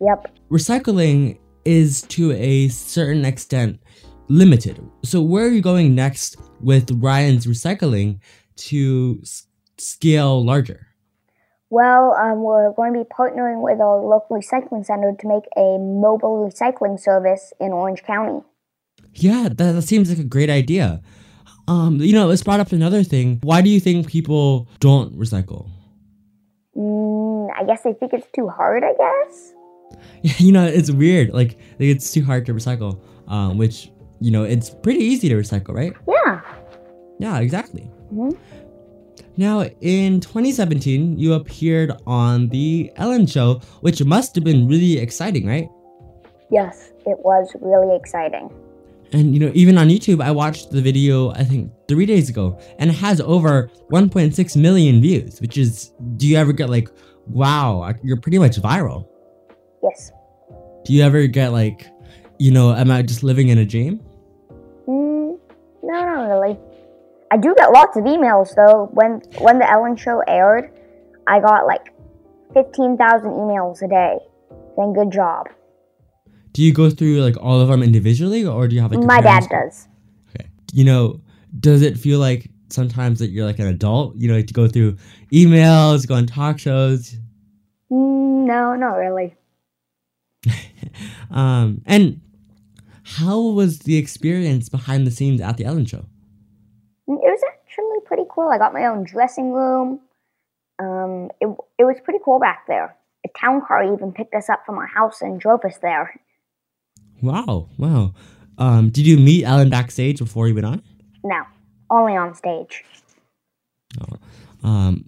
Yep. 0.00 0.34
Recycling 0.50 1.38
is 1.64 2.02
to 2.02 2.32
a 2.32 2.68
certain 2.68 3.24
extent 3.24 3.80
limited. 4.28 4.80
So, 5.04 5.20
where 5.20 5.44
are 5.44 5.50
you 5.50 5.60
going 5.60 5.94
next 5.94 6.36
with 6.62 6.90
Ryan's 6.90 7.46
recycling 7.46 8.20
to 8.56 9.18
s- 9.22 9.46
scale 9.78 10.44
larger? 10.44 10.88
Well, 11.70 12.14
um, 12.14 12.42
we're 12.42 12.72
going 12.72 12.92
to 12.94 13.00
be 13.00 13.04
partnering 13.04 13.62
with 13.62 13.80
our 13.80 14.00
local 14.00 14.36
recycling 14.36 14.84
center 14.84 15.14
to 15.18 15.28
make 15.28 15.44
a 15.56 15.78
mobile 15.78 16.50
recycling 16.50 16.98
service 16.98 17.52
in 17.60 17.72
Orange 17.72 18.02
County. 18.02 18.42
Yeah, 19.14 19.48
that, 19.48 19.72
that 19.72 19.82
seems 19.82 20.10
like 20.10 20.18
a 20.18 20.24
great 20.24 20.50
idea. 20.50 21.00
Um, 21.68 22.00
you 22.00 22.12
know, 22.12 22.28
this 22.28 22.42
brought 22.42 22.58
up 22.58 22.72
another 22.72 23.04
thing. 23.04 23.38
Why 23.42 23.62
do 23.62 23.70
you 23.70 23.78
think 23.78 24.08
people 24.08 24.68
don't 24.80 25.16
recycle? 25.16 25.70
Mm, 26.76 27.50
I 27.56 27.64
guess 27.64 27.82
they 27.82 27.92
think 27.92 28.12
it's 28.12 28.26
too 28.34 28.48
hard, 28.48 28.82
I 28.82 28.94
guess. 28.94 29.52
you 30.40 30.50
know, 30.50 30.66
it's 30.66 30.90
weird. 30.90 31.32
Like, 31.32 31.50
like 31.50 31.88
it's 31.88 32.12
too 32.12 32.24
hard 32.24 32.46
to 32.46 32.54
recycle. 32.54 33.00
Um, 33.28 33.58
which 33.58 33.92
you 34.20 34.30
know, 34.30 34.44
it's 34.44 34.70
pretty 34.70 35.00
easy 35.00 35.28
to 35.28 35.34
recycle, 35.34 35.74
right? 35.74 35.92
Yeah. 36.08 36.40
Yeah, 37.18 37.38
exactly. 37.40 37.90
Mhm. 38.12 38.36
Now, 39.36 39.64
in 39.80 40.20
2017, 40.20 41.18
you 41.18 41.34
appeared 41.34 41.92
on 42.06 42.48
The 42.48 42.92
Ellen 42.96 43.26
Show, 43.26 43.60
which 43.80 44.04
must 44.04 44.34
have 44.34 44.44
been 44.44 44.68
really 44.68 44.98
exciting, 44.98 45.46
right? 45.46 45.68
Yes, 46.50 46.92
it 47.06 47.18
was 47.24 47.50
really 47.60 47.96
exciting. 47.96 48.50
And 49.12 49.34
you 49.34 49.40
know, 49.40 49.50
even 49.54 49.76
on 49.78 49.88
YouTube, 49.88 50.22
I 50.22 50.30
watched 50.30 50.70
the 50.70 50.80
video 50.80 51.30
I 51.30 51.44
think 51.44 51.72
three 51.88 52.06
days 52.06 52.28
ago, 52.28 52.58
and 52.78 52.90
it 52.90 52.94
has 52.94 53.20
over 53.20 53.70
1.6 53.90 54.56
million 54.56 55.00
views. 55.00 55.40
Which 55.40 55.56
is, 55.58 55.92
do 56.16 56.26
you 56.28 56.36
ever 56.36 56.52
get 56.52 56.68
like, 56.70 56.88
wow, 57.26 57.92
you're 58.02 58.20
pretty 58.20 58.38
much 58.38 58.56
viral? 58.60 59.06
Yes. 59.82 60.12
Do 60.84 60.92
you 60.92 61.02
ever 61.02 61.26
get 61.26 61.52
like, 61.52 61.86
you 62.38 62.50
know, 62.50 62.72
am 62.74 62.90
I 62.90 63.02
just 63.02 63.22
living 63.22 63.48
in 63.48 63.58
a 63.58 63.64
dream? 63.64 64.00
I 67.30 67.36
do 67.36 67.54
get 67.56 67.70
lots 67.72 67.96
of 67.96 68.04
emails 68.04 68.54
though. 68.54 68.88
When 68.92 69.22
when 69.38 69.58
the 69.58 69.70
Ellen 69.70 69.96
Show 69.96 70.22
aired, 70.26 70.72
I 71.26 71.40
got 71.40 71.66
like 71.66 71.92
15,000 72.54 73.30
emails 73.30 73.82
a 73.82 73.88
day 73.88 74.18
saying 74.76 74.92
good 74.94 75.10
job. 75.10 75.48
Do 76.52 76.62
you 76.62 76.72
go 76.72 76.90
through 76.90 77.20
like 77.20 77.36
all 77.40 77.60
of 77.60 77.68
them 77.68 77.82
individually, 77.82 78.44
or 78.44 78.66
do 78.66 78.74
you 78.74 78.82
have 78.82 78.92
like 78.92 79.04
my 79.04 79.20
dad 79.20 79.46
does? 79.48 79.88
Okay. 80.34 80.48
You 80.72 80.84
know, 80.84 81.20
does 81.58 81.82
it 81.82 81.96
feel 81.96 82.18
like 82.18 82.50
sometimes 82.70 83.20
that 83.20 83.28
you're 83.28 83.46
like 83.46 83.58
an 83.58 83.68
adult? 83.68 84.16
You 84.16 84.28
know, 84.28 84.34
like 84.34 84.48
to 84.48 84.54
go 84.54 84.66
through 84.66 84.96
emails, 85.32 86.06
go 86.06 86.14
on 86.14 86.26
talk 86.26 86.58
shows. 86.58 87.16
Mm, 87.90 88.46
no, 88.46 88.74
not 88.74 88.94
really. 88.94 89.36
um, 91.30 91.82
and 91.86 92.20
how 93.04 93.40
was 93.40 93.80
the 93.80 93.96
experience 93.96 94.68
behind 94.68 95.06
the 95.06 95.10
scenes 95.10 95.40
at 95.40 95.56
the 95.56 95.64
Ellen 95.64 95.86
Show? 95.86 96.06
Mm, 97.08 97.18
it 97.22 97.30
was 97.30 97.42
actually 97.48 97.98
pretty 98.06 98.24
cool. 98.40 98.50
I 98.50 98.58
got 98.58 98.72
my 98.72 98.86
own 98.86 99.04
dressing 99.04 99.52
room. 99.52 100.00
Um, 100.78 101.30
it 101.40 101.46
it 101.78 101.84
was 101.84 101.96
pretty 102.02 102.20
cool 102.24 102.38
back 102.38 102.66
there. 102.66 102.96
A 103.24 103.28
town 103.38 103.60
car 103.66 103.92
even 103.92 104.12
picked 104.12 104.34
us 104.34 104.48
up 104.48 104.64
from 104.64 104.78
our 104.78 104.86
house 104.86 105.20
and 105.20 105.38
drove 105.38 105.64
us 105.64 105.78
there. 105.82 106.18
Wow, 107.22 107.68
wow. 107.76 108.14
Um, 108.56 108.88
did 108.90 109.06
you 109.06 109.18
meet 109.18 109.44
Ellen 109.44 109.68
backstage 109.68 110.18
before 110.18 110.48
you 110.48 110.54
went 110.54 110.66
on? 110.66 110.82
No, 111.22 111.42
only 111.90 112.16
on 112.16 112.34
stage. 112.34 112.84
Oh, 114.00 114.68
um, 114.68 115.04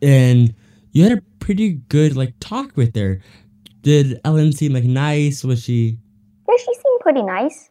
and 0.00 0.54
you 0.92 1.02
had 1.02 1.18
a 1.18 1.22
pretty 1.38 1.72
good 1.72 2.16
like 2.16 2.34
talk 2.40 2.76
with 2.76 2.96
her. 2.96 3.20
Did 3.82 4.20
Ellen 4.24 4.52
seem 4.52 4.72
like 4.72 4.84
nice? 4.84 5.44
Was 5.44 5.62
she? 5.62 5.98
Yeah, 6.48 6.56
she 6.56 6.72
seemed 6.74 7.00
pretty 7.00 7.22
nice. 7.22 7.68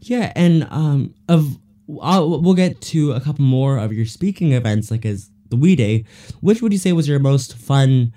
Yeah, 0.00 0.32
and 0.34 0.66
um, 0.70 1.14
of 1.28 1.58
I'll, 2.00 2.40
we'll 2.40 2.54
get 2.54 2.80
to 2.82 3.12
a 3.12 3.20
couple 3.20 3.44
more 3.44 3.78
of 3.78 3.92
your 3.92 4.06
speaking 4.06 4.52
events, 4.52 4.90
like 4.90 5.04
as 5.04 5.30
the 5.48 5.56
We 5.56 5.76
Day. 5.76 6.04
Which 6.40 6.62
would 6.62 6.72
you 6.72 6.78
say 6.78 6.92
was 6.92 7.08
your 7.08 7.18
most 7.18 7.56
fun, 7.56 8.12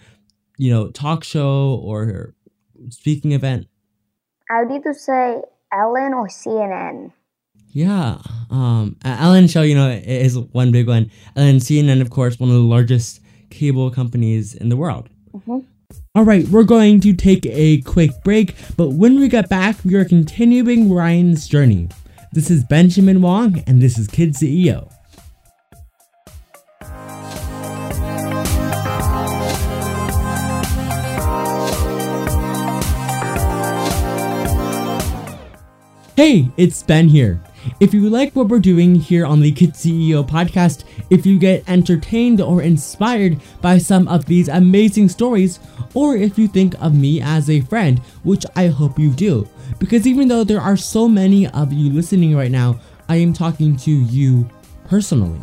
you 0.57 0.71
know, 0.71 0.89
talk 0.91 1.23
show 1.23 1.79
or 1.83 2.33
speaking 2.89 3.33
event? 3.33 3.67
I 4.49 4.63
would 4.63 4.73
either 4.73 4.93
say 4.93 5.41
Ellen 5.73 6.13
or 6.13 6.27
CNN. 6.27 7.11
Yeah, 7.69 8.19
um, 8.49 8.95
Ellen 9.03 9.47
show, 9.47 9.61
you 9.61 9.75
know, 9.75 9.89
is 9.89 10.37
one 10.37 10.71
big 10.71 10.87
one, 10.87 11.11
and 11.35 11.59
CNN, 11.59 12.01
of 12.01 12.09
course, 12.09 12.39
one 12.39 12.49
of 12.49 12.55
the 12.55 12.61
largest 12.61 13.19
cable 13.49 13.91
companies 13.91 14.55
in 14.55 14.69
the 14.69 14.77
world. 14.77 15.09
Mm-hmm. 15.33 15.59
All 16.15 16.23
right, 16.23 16.47
we're 16.47 16.63
going 16.63 16.99
to 17.01 17.13
take 17.13 17.45
a 17.45 17.81
quick 17.81 18.11
break, 18.23 18.55
but 18.77 18.93
when 18.93 19.19
we 19.19 19.27
get 19.27 19.49
back, 19.49 19.75
we 19.85 19.93
are 19.95 20.05
continuing 20.05 20.91
Ryan's 20.91 21.47
journey. 21.47 21.89
This 22.37 22.51
is 22.51 22.63
Benjamin 22.63 23.23
Wong, 23.23 23.63
and 23.65 23.81
this 23.81 23.97
is 23.97 24.07
Kid 24.07 24.35
CEO. 24.35 24.91
Hey, 36.15 36.51
it's 36.57 36.83
Ben 36.83 37.07
here. 37.07 37.41
If 37.79 37.91
you 37.95 38.07
like 38.07 38.35
what 38.35 38.49
we're 38.49 38.59
doing 38.59 38.93
here 38.93 39.25
on 39.25 39.41
the 39.41 39.51
Kid 39.51 39.73
CEO 39.73 40.23
podcast, 40.23 40.83
if 41.09 41.25
you 41.25 41.39
get 41.39 41.67
entertained 41.67 42.39
or 42.39 42.61
inspired 42.61 43.41
by 43.63 43.79
some 43.79 44.07
of 44.07 44.25
these 44.25 44.47
amazing 44.47 45.09
stories, 45.09 45.59
or 45.95 46.15
if 46.15 46.37
you 46.37 46.47
think 46.47 46.79
of 46.79 46.93
me 46.93 47.19
as 47.19 47.49
a 47.49 47.61
friend, 47.61 47.97
which 48.21 48.45
I 48.55 48.67
hope 48.67 48.99
you 48.99 49.09
do, 49.09 49.49
because 49.79 50.07
even 50.07 50.27
though 50.27 50.43
there 50.43 50.61
are 50.61 50.77
so 50.77 51.07
many 51.07 51.47
of 51.47 51.71
you 51.73 51.91
listening 51.91 52.35
right 52.35 52.51
now, 52.51 52.79
I 53.09 53.17
am 53.17 53.33
talking 53.33 53.77
to 53.77 53.91
you 53.91 54.49
personally. 54.87 55.39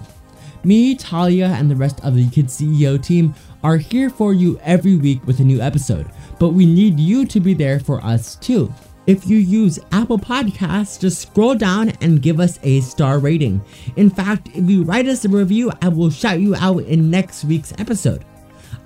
Me, 0.64 0.94
Talia, 0.94 1.48
and 1.48 1.70
the 1.70 1.76
rest 1.76 2.02
of 2.04 2.14
the 2.14 2.28
Kid 2.30 2.46
CEO 2.46 3.02
team 3.02 3.34
are 3.62 3.76
here 3.76 4.10
for 4.10 4.32
you 4.32 4.58
every 4.62 4.96
week 4.96 5.26
with 5.26 5.40
a 5.40 5.44
new 5.44 5.60
episode, 5.60 6.06
but 6.38 6.50
we 6.50 6.66
need 6.66 6.98
you 6.98 7.26
to 7.26 7.40
be 7.40 7.54
there 7.54 7.80
for 7.80 8.02
us 8.04 8.36
too. 8.36 8.72
If 9.06 9.26
you 9.26 9.36
use 9.36 9.78
Apple 9.92 10.18
Podcasts, 10.18 10.98
just 10.98 11.20
scroll 11.20 11.54
down 11.54 11.90
and 12.00 12.22
give 12.22 12.40
us 12.40 12.58
a 12.62 12.80
star 12.80 13.18
rating. 13.18 13.60
In 13.96 14.08
fact, 14.08 14.48
if 14.54 14.68
you 14.68 14.82
write 14.82 15.06
us 15.06 15.26
a 15.26 15.28
review, 15.28 15.70
I 15.82 15.88
will 15.88 16.08
shout 16.08 16.40
you 16.40 16.54
out 16.54 16.84
in 16.84 17.10
next 17.10 17.44
week's 17.44 17.74
episode. 17.78 18.24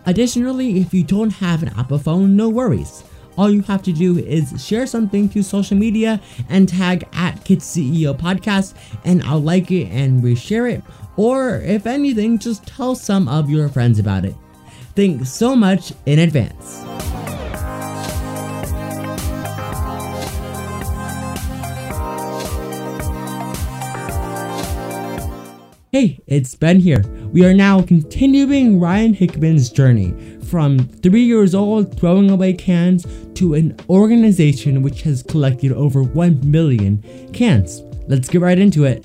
Additionally, 0.06 0.80
if 0.80 0.92
you 0.92 1.04
don't 1.04 1.30
have 1.30 1.62
an 1.62 1.68
Apple 1.76 1.98
phone, 1.98 2.34
no 2.34 2.48
worries. 2.48 3.04
All 3.38 3.48
you 3.48 3.62
have 3.62 3.84
to 3.84 3.92
do 3.92 4.18
is 4.18 4.52
share 4.62 4.84
something 4.84 5.28
to 5.28 5.44
social 5.44 5.76
media 5.76 6.20
and 6.48 6.68
tag 6.68 7.06
at 7.12 7.44
Kids 7.44 7.64
CEO 7.64 8.12
Podcast, 8.12 8.74
and 9.04 9.22
I'll 9.22 9.38
like 9.40 9.70
it 9.70 9.86
and 9.92 10.24
reshare 10.24 10.68
it. 10.68 10.82
Or 11.16 11.60
if 11.60 11.86
anything, 11.86 12.40
just 12.40 12.66
tell 12.66 12.96
some 12.96 13.28
of 13.28 13.48
your 13.48 13.68
friends 13.68 14.00
about 14.00 14.24
it. 14.24 14.34
Thanks 14.96 15.30
so 15.30 15.54
much 15.54 15.92
in 16.04 16.18
advance. 16.18 16.82
Hey, 25.92 26.18
it's 26.26 26.56
Ben 26.56 26.80
here. 26.80 27.02
We 27.32 27.44
are 27.46 27.54
now 27.54 27.82
continuing 27.82 28.80
Ryan 28.80 29.14
Hickman's 29.14 29.70
journey 29.70 30.37
from 30.48 30.78
three 30.78 31.24
years 31.24 31.54
old 31.54 31.98
throwing 31.98 32.30
away 32.30 32.52
cans 32.52 33.06
to 33.34 33.54
an 33.54 33.76
organization 33.88 34.82
which 34.82 35.02
has 35.02 35.22
collected 35.22 35.72
over 35.72 36.02
1 36.02 36.50
million 36.50 37.02
cans. 37.32 37.82
Let's 38.08 38.28
get 38.28 38.40
right 38.40 38.58
into 38.58 38.84
it. 38.84 39.04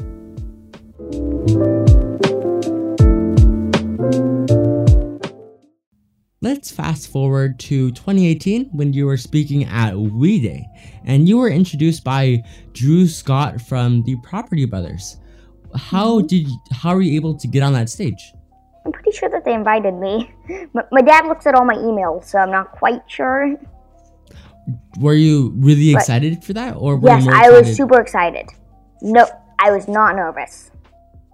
Let's 6.41 6.71
fast 6.71 7.11
forward 7.11 7.59
to 7.59 7.91
2018 7.91 8.69
when 8.71 8.93
you 8.93 9.05
were 9.05 9.17
speaking 9.17 9.65
at 9.65 9.95
We 9.95 10.41
Day 10.41 10.65
and 11.05 11.27
you 11.27 11.37
were 11.37 11.49
introduced 11.49 12.03
by 12.03 12.43
Drew 12.73 13.07
Scott 13.07 13.61
from 13.61 14.03
the 14.03 14.15
Property 14.23 14.65
Brothers 14.65 15.17
how 15.75 16.19
mm-hmm. 16.19 16.27
did 16.27 16.47
how 16.71 16.95
were 16.95 17.01
you 17.01 17.15
able 17.15 17.35
to 17.35 17.47
get 17.47 17.63
on 17.63 17.73
that 17.73 17.89
stage? 17.89 18.33
I'm 18.85 18.91
pretty 18.91 19.11
sure 19.11 19.29
that 19.29 19.45
they 19.45 19.53
invited 19.53 19.93
me. 19.93 20.33
My, 20.73 20.83
my 20.91 21.01
dad 21.01 21.25
looks 21.25 21.47
at 21.47 21.55
all 21.55 21.63
my 21.65 21.75
emails, 21.75 22.25
so 22.25 22.37
I'm 22.37 22.51
not 22.51 22.71
quite 22.71 23.01
sure. 23.07 23.55
Were 24.99 25.13
you 25.13 25.53
really 25.57 25.93
excited 25.93 26.43
for 26.43 26.53
that, 26.53 26.75
or 26.75 26.99
yes, 27.03 27.27
I 27.29 27.49
was 27.49 27.75
super 27.75 27.99
excited. 27.99 28.49
No, 29.01 29.25
I 29.59 29.71
was 29.71 29.87
not 29.87 30.15
nervous. 30.15 30.71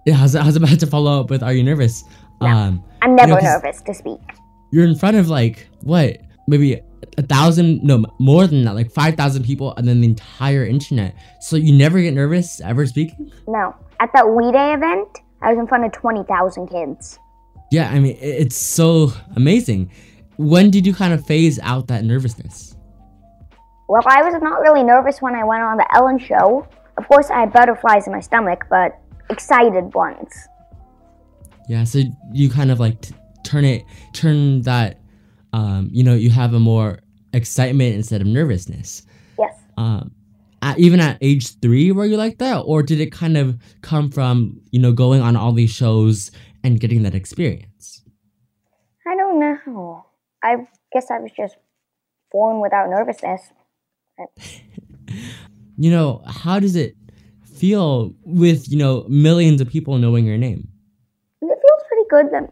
Yeah, 0.06 0.18
I 0.18 0.22
was, 0.22 0.36
I 0.36 0.44
was 0.44 0.56
about 0.56 0.80
to 0.80 0.86
follow 0.86 1.20
up 1.20 1.30
with, 1.30 1.42
"Are 1.42 1.52
you 1.52 1.62
nervous?" 1.62 2.04
No, 2.40 2.48
um, 2.48 2.84
I'm 3.02 3.14
never 3.14 3.32
you 3.32 3.36
know, 3.36 3.42
nervous 3.42 3.82
to 3.82 3.94
speak. 3.94 4.20
You're 4.72 4.84
in 4.84 4.96
front 4.96 5.16
of 5.16 5.28
like 5.28 5.68
what, 5.82 6.20
maybe 6.48 6.80
a 7.18 7.22
thousand, 7.22 7.82
no, 7.84 8.04
more 8.18 8.46
than 8.46 8.64
that, 8.64 8.74
like 8.74 8.90
five 8.90 9.14
thousand 9.14 9.44
people, 9.44 9.74
and 9.76 9.86
then 9.86 10.00
the 10.00 10.08
entire 10.08 10.64
internet. 10.64 11.14
So 11.40 11.56
you 11.56 11.72
never 11.72 12.00
get 12.00 12.14
nervous 12.14 12.60
ever 12.60 12.86
speaking? 12.86 13.30
No, 13.46 13.74
at 14.00 14.10
that 14.14 14.28
We 14.28 14.50
Day 14.50 14.72
event, 14.74 15.18
I 15.42 15.50
was 15.50 15.58
in 15.58 15.66
front 15.66 15.84
of 15.84 15.92
20,000 15.92 16.66
kids. 16.66 17.18
Yeah, 17.70 17.90
I 17.90 18.00
mean, 18.00 18.16
it's 18.20 18.56
so 18.56 19.12
amazing. 19.36 19.90
When 20.36 20.70
did 20.70 20.86
you 20.86 20.94
kind 20.94 21.12
of 21.12 21.24
phase 21.24 21.58
out 21.60 21.86
that 21.88 22.04
nervousness? 22.04 22.76
Well, 23.88 24.02
I 24.06 24.22
was 24.22 24.40
not 24.42 24.60
really 24.60 24.82
nervous 24.82 25.20
when 25.20 25.34
I 25.34 25.44
went 25.44 25.62
on 25.62 25.76
the 25.76 25.86
Ellen 25.94 26.18
show. 26.18 26.66
Of 26.96 27.06
course, 27.08 27.30
I 27.30 27.40
had 27.40 27.52
butterflies 27.52 28.06
in 28.06 28.12
my 28.12 28.20
stomach, 28.20 28.64
but 28.70 28.98
excited 29.30 29.94
ones. 29.94 30.32
Yeah, 31.68 31.84
so 31.84 32.00
you 32.32 32.50
kind 32.50 32.70
of 32.70 32.80
like 32.80 33.00
t- 33.00 33.14
turn 33.44 33.64
it, 33.64 33.84
turn 34.12 34.62
that, 34.62 34.98
um, 35.52 35.88
you 35.92 36.02
know, 36.02 36.14
you 36.14 36.30
have 36.30 36.54
a 36.54 36.60
more 36.60 37.00
excitement 37.32 37.94
instead 37.94 38.20
of 38.20 38.26
nervousness. 38.26 39.06
Yes. 39.38 39.54
Um, 39.76 40.12
at, 40.62 40.78
even 40.78 41.00
at 41.00 41.18
age 41.20 41.58
three 41.60 41.92
were 41.92 42.04
you 42.04 42.16
like 42.16 42.38
that 42.38 42.58
or 42.58 42.82
did 42.82 43.00
it 43.00 43.12
kind 43.12 43.36
of 43.36 43.58
come 43.82 44.10
from 44.10 44.60
you 44.70 44.78
know 44.78 44.92
going 44.92 45.20
on 45.22 45.36
all 45.36 45.52
these 45.52 45.70
shows 45.70 46.30
and 46.62 46.80
getting 46.80 47.02
that 47.02 47.14
experience 47.14 48.02
i 49.06 49.16
don't 49.16 49.38
know 49.38 50.04
i 50.42 50.56
guess 50.92 51.10
i 51.10 51.18
was 51.18 51.30
just 51.36 51.56
born 52.32 52.60
without 52.60 52.88
nervousness 52.88 53.42
you 55.78 55.90
know 55.90 56.22
how 56.26 56.60
does 56.60 56.76
it 56.76 56.94
feel 57.44 58.14
with 58.24 58.70
you 58.70 58.78
know 58.78 59.04
millions 59.08 59.60
of 59.60 59.68
people 59.68 59.98
knowing 59.98 60.24
your 60.24 60.38
name 60.38 60.68
it 61.42 61.46
feels 61.46 61.82
pretty 61.88 62.08
good 62.10 62.32
that 62.32 62.48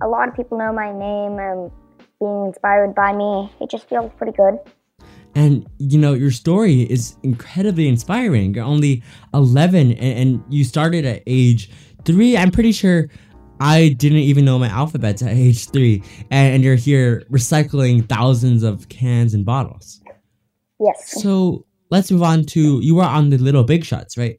a 0.00 0.08
lot 0.08 0.28
of 0.28 0.34
people 0.34 0.58
know 0.58 0.72
my 0.72 0.92
name 0.92 1.38
and 1.38 1.70
being 2.20 2.46
inspired 2.46 2.94
by 2.94 3.12
me. 3.12 3.50
It 3.60 3.70
just 3.70 3.88
feels 3.88 4.10
pretty 4.16 4.32
good. 4.32 4.58
And 5.34 5.66
you 5.78 5.98
know, 5.98 6.14
your 6.14 6.30
story 6.30 6.82
is 6.82 7.16
incredibly 7.22 7.88
inspiring. 7.88 8.54
You're 8.54 8.64
only 8.64 9.02
11 9.34 9.92
and, 9.92 10.00
and 10.00 10.44
you 10.48 10.64
started 10.64 11.04
at 11.04 11.22
age 11.26 11.70
three. 12.04 12.36
I'm 12.36 12.50
pretty 12.50 12.72
sure 12.72 13.08
I 13.60 13.90
didn't 13.90 14.18
even 14.18 14.44
know 14.44 14.58
my 14.58 14.68
alphabet 14.68 15.22
at 15.22 15.32
age 15.32 15.70
three. 15.70 16.02
And, 16.30 16.54
and 16.56 16.64
you're 16.64 16.76
here 16.76 17.22
recycling 17.30 18.08
thousands 18.08 18.62
of 18.62 18.88
cans 18.88 19.34
and 19.34 19.44
bottles. 19.44 20.00
Yes. 20.78 21.22
So 21.22 21.64
let's 21.90 22.10
move 22.10 22.22
on 22.22 22.44
to 22.46 22.80
you 22.80 22.94
were 22.94 23.04
on 23.04 23.30
the 23.30 23.38
Little 23.38 23.64
Big 23.64 23.84
Shots, 23.84 24.18
right? 24.18 24.38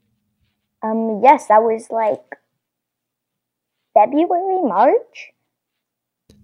Um, 0.83 1.21
yes, 1.23 1.47
that 1.47 1.63
was 1.63 1.87
like 1.89 2.21
February, 3.93 4.63
March. 4.63 5.31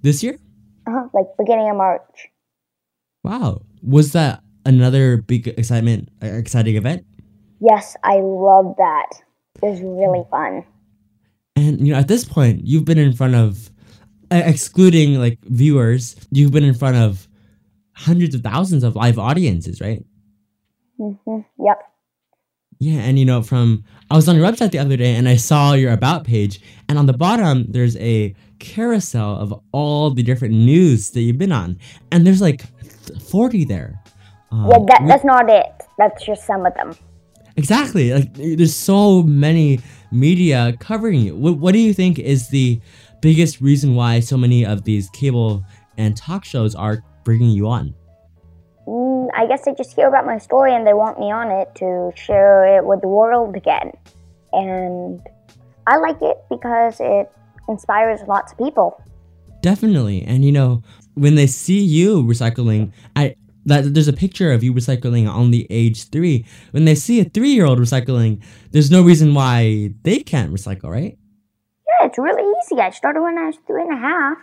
This 0.01 0.24
year? 0.24 0.39
Uh-huh, 0.88 1.08
like 1.13 1.27
beginning 1.38 1.70
of 1.70 1.77
March. 1.77 2.30
Wow. 3.24 3.62
Was 3.82 4.12
that 4.13 4.42
another 4.65 5.18
big 5.18 5.48
excitement 5.48 6.10
uh, 6.22 6.27
exciting 6.27 6.75
event? 6.75 7.06
Yes, 7.62 7.96
I 8.03 8.15
love 8.15 8.75
that. 8.77 9.10
It 9.62 9.65
was 9.65 9.82
really 9.82 10.25
fun. 10.30 10.65
And 11.56 11.86
you 11.86 11.94
know, 11.94 12.00
at 12.00 12.08
this 12.08 12.26
point, 12.26 12.66
you've 12.66 12.86
been 12.86 12.98
in 12.98 13.14
front 13.14 13.36
of 13.36 13.70
excluding 14.32 15.16
like 15.20 15.40
viewers, 15.46 16.16
you've 16.32 16.52
been 16.52 16.64
in 16.64 16.74
front 16.74 16.98
of 16.98 17.28
hundreds 17.94 18.34
of 18.36 18.42
thousands 18.42 18.84
of 18.84 18.96
live 18.96 19.20
audiences, 19.20 19.80
right? 19.82 20.04
hmm 20.98 21.40
Yep. 21.60 21.80
Yeah, 22.80 23.02
and 23.02 23.18
you 23.20 23.26
know, 23.26 23.42
from 23.42 23.84
I 24.12 24.16
was 24.16 24.28
on 24.28 24.36
your 24.36 24.46
website 24.46 24.72
the 24.72 24.80
other 24.80 24.98
day 24.98 25.16
and 25.16 25.30
I 25.30 25.38
saw 25.38 25.74
your 25.74 25.94
about 25.94 26.26
page, 26.26 26.60
and 26.90 26.98
on 26.98 27.06
the 27.06 27.14
bottom 27.14 27.66
there's 27.70 27.96
a 27.98 28.36
carousel 28.60 29.36
of 29.38 29.54
all 29.72 30.10
the 30.12 30.24
different 30.24 30.54
news 30.54 31.12
that 31.12 31.22
you've 31.22 31.38
been 31.38 31.52
on, 31.52 31.78
and 32.12 32.26
there's 32.26 32.42
like 32.42 32.64
forty 33.22 33.64
there. 33.64 34.02
Um, 34.52 34.68
Yeah, 34.72 34.80
that, 34.88 35.02
that's 35.08 35.26
not 35.26 35.50
it. 35.50 35.72
That's 35.98 36.26
just 36.26 36.46
some 36.46 36.66
of 36.66 36.74
them. 36.76 36.96
exactly. 37.56 38.14
Like 38.14 38.34
there's 38.34 38.76
so 38.76 39.24
many 39.24 39.80
media 40.13 40.75
covering 40.79 41.20
you. 41.20 41.36
What, 41.36 41.58
what 41.58 41.74
do 41.74 41.79
you 41.79 41.93
think 41.93 42.20
is 42.20 42.50
the 42.50 42.79
biggest 43.22 43.62
reason 43.62 43.96
why 43.96 44.20
so 44.20 44.38
many 44.38 44.65
of 44.65 44.84
these 44.84 45.10
cable 45.10 45.65
and 45.98 46.15
talk 46.15 46.46
shows 46.46 46.75
are 46.75 47.03
bringing 47.24 47.50
you 47.50 47.67
on? 47.67 47.93
Mm, 48.88 49.29
I 49.36 49.48
guess 49.48 49.65
they 49.65 49.74
just 49.74 49.96
hear 49.96 50.08
about 50.08 50.25
my 50.25 50.38
story 50.38 50.75
and 50.75 50.86
they 50.86 50.93
want 50.93 51.20
me 51.20 51.32
on 51.32 51.51
it 51.51 51.74
to 51.75 52.12
share 52.15 52.77
it 52.77 52.86
with 52.86 53.01
the 53.01 53.08
world 53.08 53.55
again. 53.55 53.91
And 54.51 55.22
I 55.88 55.98
like 55.98 56.22
it 56.22 56.38
because 56.50 57.00
it 57.00 57.32
inspires 57.67 58.22
lots 58.27 58.51
of 58.51 58.58
people. 58.58 59.01
Definitely. 59.62 60.24
And 60.24 60.43
you 60.43 60.51
know, 60.51 60.84
when 61.13 61.36
they 61.36 61.48
see 61.48 61.79
you 61.79 62.24
recycling, 62.24 62.91
I 63.15 63.36
that 63.65 63.93
there's 63.93 64.08
a 64.08 64.13
picture 64.13 64.51
of 64.51 64.63
you 64.63 64.74
recycling 64.74 65.29
on 65.29 65.51
the 65.51 65.67
age 65.70 66.10
three. 66.10 66.46
When 66.72 66.86
they 66.86 66.96
see 66.96 67.20
a 67.20 67.25
three 67.25 67.51
year 67.51 67.65
old 67.65 67.79
recycling, 67.79 68.43
there's 68.72 68.91
no 68.91 69.01
reason 69.01 69.34
why 69.34 69.93
they 70.03 70.20
can't 70.20 70.53
recycle, 70.53 70.89
right? 70.89 71.17
Yeah, 71.88 72.08
it's 72.08 72.17
really 72.17 72.43
easy. 72.63 72.82
I 72.82 72.89
started 72.89 73.22
when 73.22 73.38
I 73.38 73.48
was 73.48 73.58
three 73.67 73.84
and 73.84 73.93
a 73.93 73.98
half. 73.98 74.38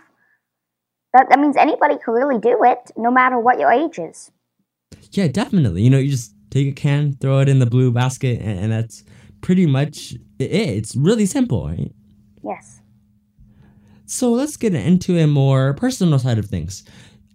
That, 1.13 1.27
that 1.29 1.39
means 1.39 1.57
anybody 1.57 1.97
can 2.03 2.13
really 2.13 2.39
do 2.39 2.57
it, 2.63 2.79
no 2.95 3.11
matter 3.11 3.37
what 3.39 3.59
your 3.59 3.71
age 3.71 3.99
is. 3.99 4.31
Yeah, 5.11 5.27
definitely. 5.27 5.83
You 5.83 5.89
know, 5.89 5.97
you 5.97 6.09
just 6.09 6.33
take 6.49 6.67
a 6.67 6.71
can, 6.71 7.13
throw 7.13 7.39
it 7.39 7.49
in 7.49 7.59
the 7.59 7.65
blue 7.65 7.91
basket, 7.91 8.39
and, 8.39 8.59
and 8.59 8.71
that's 8.71 9.03
pretty 9.41 9.65
much 9.65 10.13
it. 10.39 10.51
It's 10.51 10.95
really 10.95 11.25
simple, 11.25 11.67
right? 11.67 11.91
Yes. 12.43 12.81
So 14.05 14.31
let's 14.31 14.57
get 14.57 14.73
into 14.73 15.17
a 15.17 15.27
more 15.27 15.73
personal 15.73 16.19
side 16.19 16.37
of 16.37 16.45
things. 16.45 16.83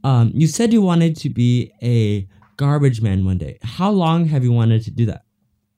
Um, 0.06 0.30
you 0.34 0.46
said 0.46 0.72
you 0.72 0.82
wanted 0.82 1.16
to 1.16 1.28
be 1.30 1.72
a 1.82 2.28
garbage 2.56 3.02
man 3.02 3.25
one 3.25 3.38
day. 3.38 3.58
How 3.62 3.90
long 3.90 4.26
have 4.26 4.44
you 4.44 4.52
wanted 4.52 4.82
to 4.84 4.90
do 4.90 5.04
that? 5.06 5.23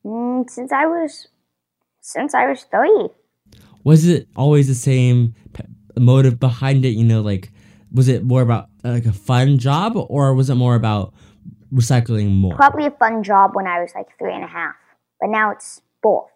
Mm, 0.05 0.49
since 0.51 0.71
I 0.71 0.85
was, 0.87 1.29
since 2.03 2.35
I 2.35 2.47
was 2.51 2.65
three. 2.71 3.09
was 3.85 4.07
it 4.07 4.29
always 4.37 4.67
the 4.69 4.75
same 4.75 5.35
motive 5.97 6.39
behind 6.39 6.85
it 6.85 6.91
you 6.91 7.05
know 7.05 7.21
like 7.23 7.51
was 7.93 8.07
it 8.09 8.23
more 8.23 8.43
about 8.43 8.65
uh, 8.85 8.91
like 8.91 9.07
a 9.07 9.13
fun 9.13 9.59
job 9.59 9.93
or 9.97 10.35
was 10.35 10.49
it 10.51 10.55
more 10.55 10.75
about 10.77 11.13
recycling 11.73 12.29
more 12.31 12.55
Probably 12.55 12.87
a 12.87 12.91
fun 12.93 13.23
job 13.23 13.53
when 13.55 13.67
I 13.67 13.81
was 13.81 13.91
like 13.95 14.07
three 14.19 14.35
and 14.35 14.45
a 14.45 14.47
half, 14.47 14.75
but 15.21 15.29
now 15.31 15.51
it's 15.51 15.81
both. 16.03 16.31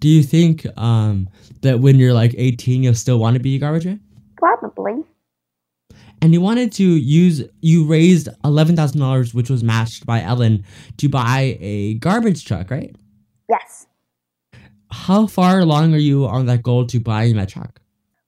do 0.00 0.08
you 0.08 0.22
think 0.22 0.66
um 0.76 1.28
that 1.62 1.80
when 1.80 1.94
you're 2.00 2.12
like 2.22 2.34
18 2.36 2.82
you'll 2.82 2.94
still 2.94 3.18
want 3.18 3.34
to 3.36 3.40
be 3.40 3.54
a 3.56 3.58
garbage 3.58 3.86
man 3.86 4.00
Probably. 4.36 5.04
And 6.22 6.32
you 6.32 6.40
wanted 6.40 6.70
to 6.72 6.84
use 6.84 7.42
you 7.60 7.84
raised 7.86 8.28
$11000 8.44 9.34
which 9.34 9.48
was 9.50 9.62
matched 9.64 10.04
by 10.06 10.22
ellen 10.22 10.64
to 10.98 11.08
buy 11.08 11.56
a 11.60 11.94
garbage 11.94 12.44
truck 12.44 12.70
right 12.70 12.94
Yes. 13.48 13.86
how 14.90 15.26
far 15.26 15.60
along 15.60 15.94
are 15.94 15.98
you 15.98 16.26
on 16.26 16.46
that 16.46 16.62
goal 16.62 16.86
to 16.86 17.00
buying 17.00 17.36
that 17.36 17.48
truck 17.48 17.80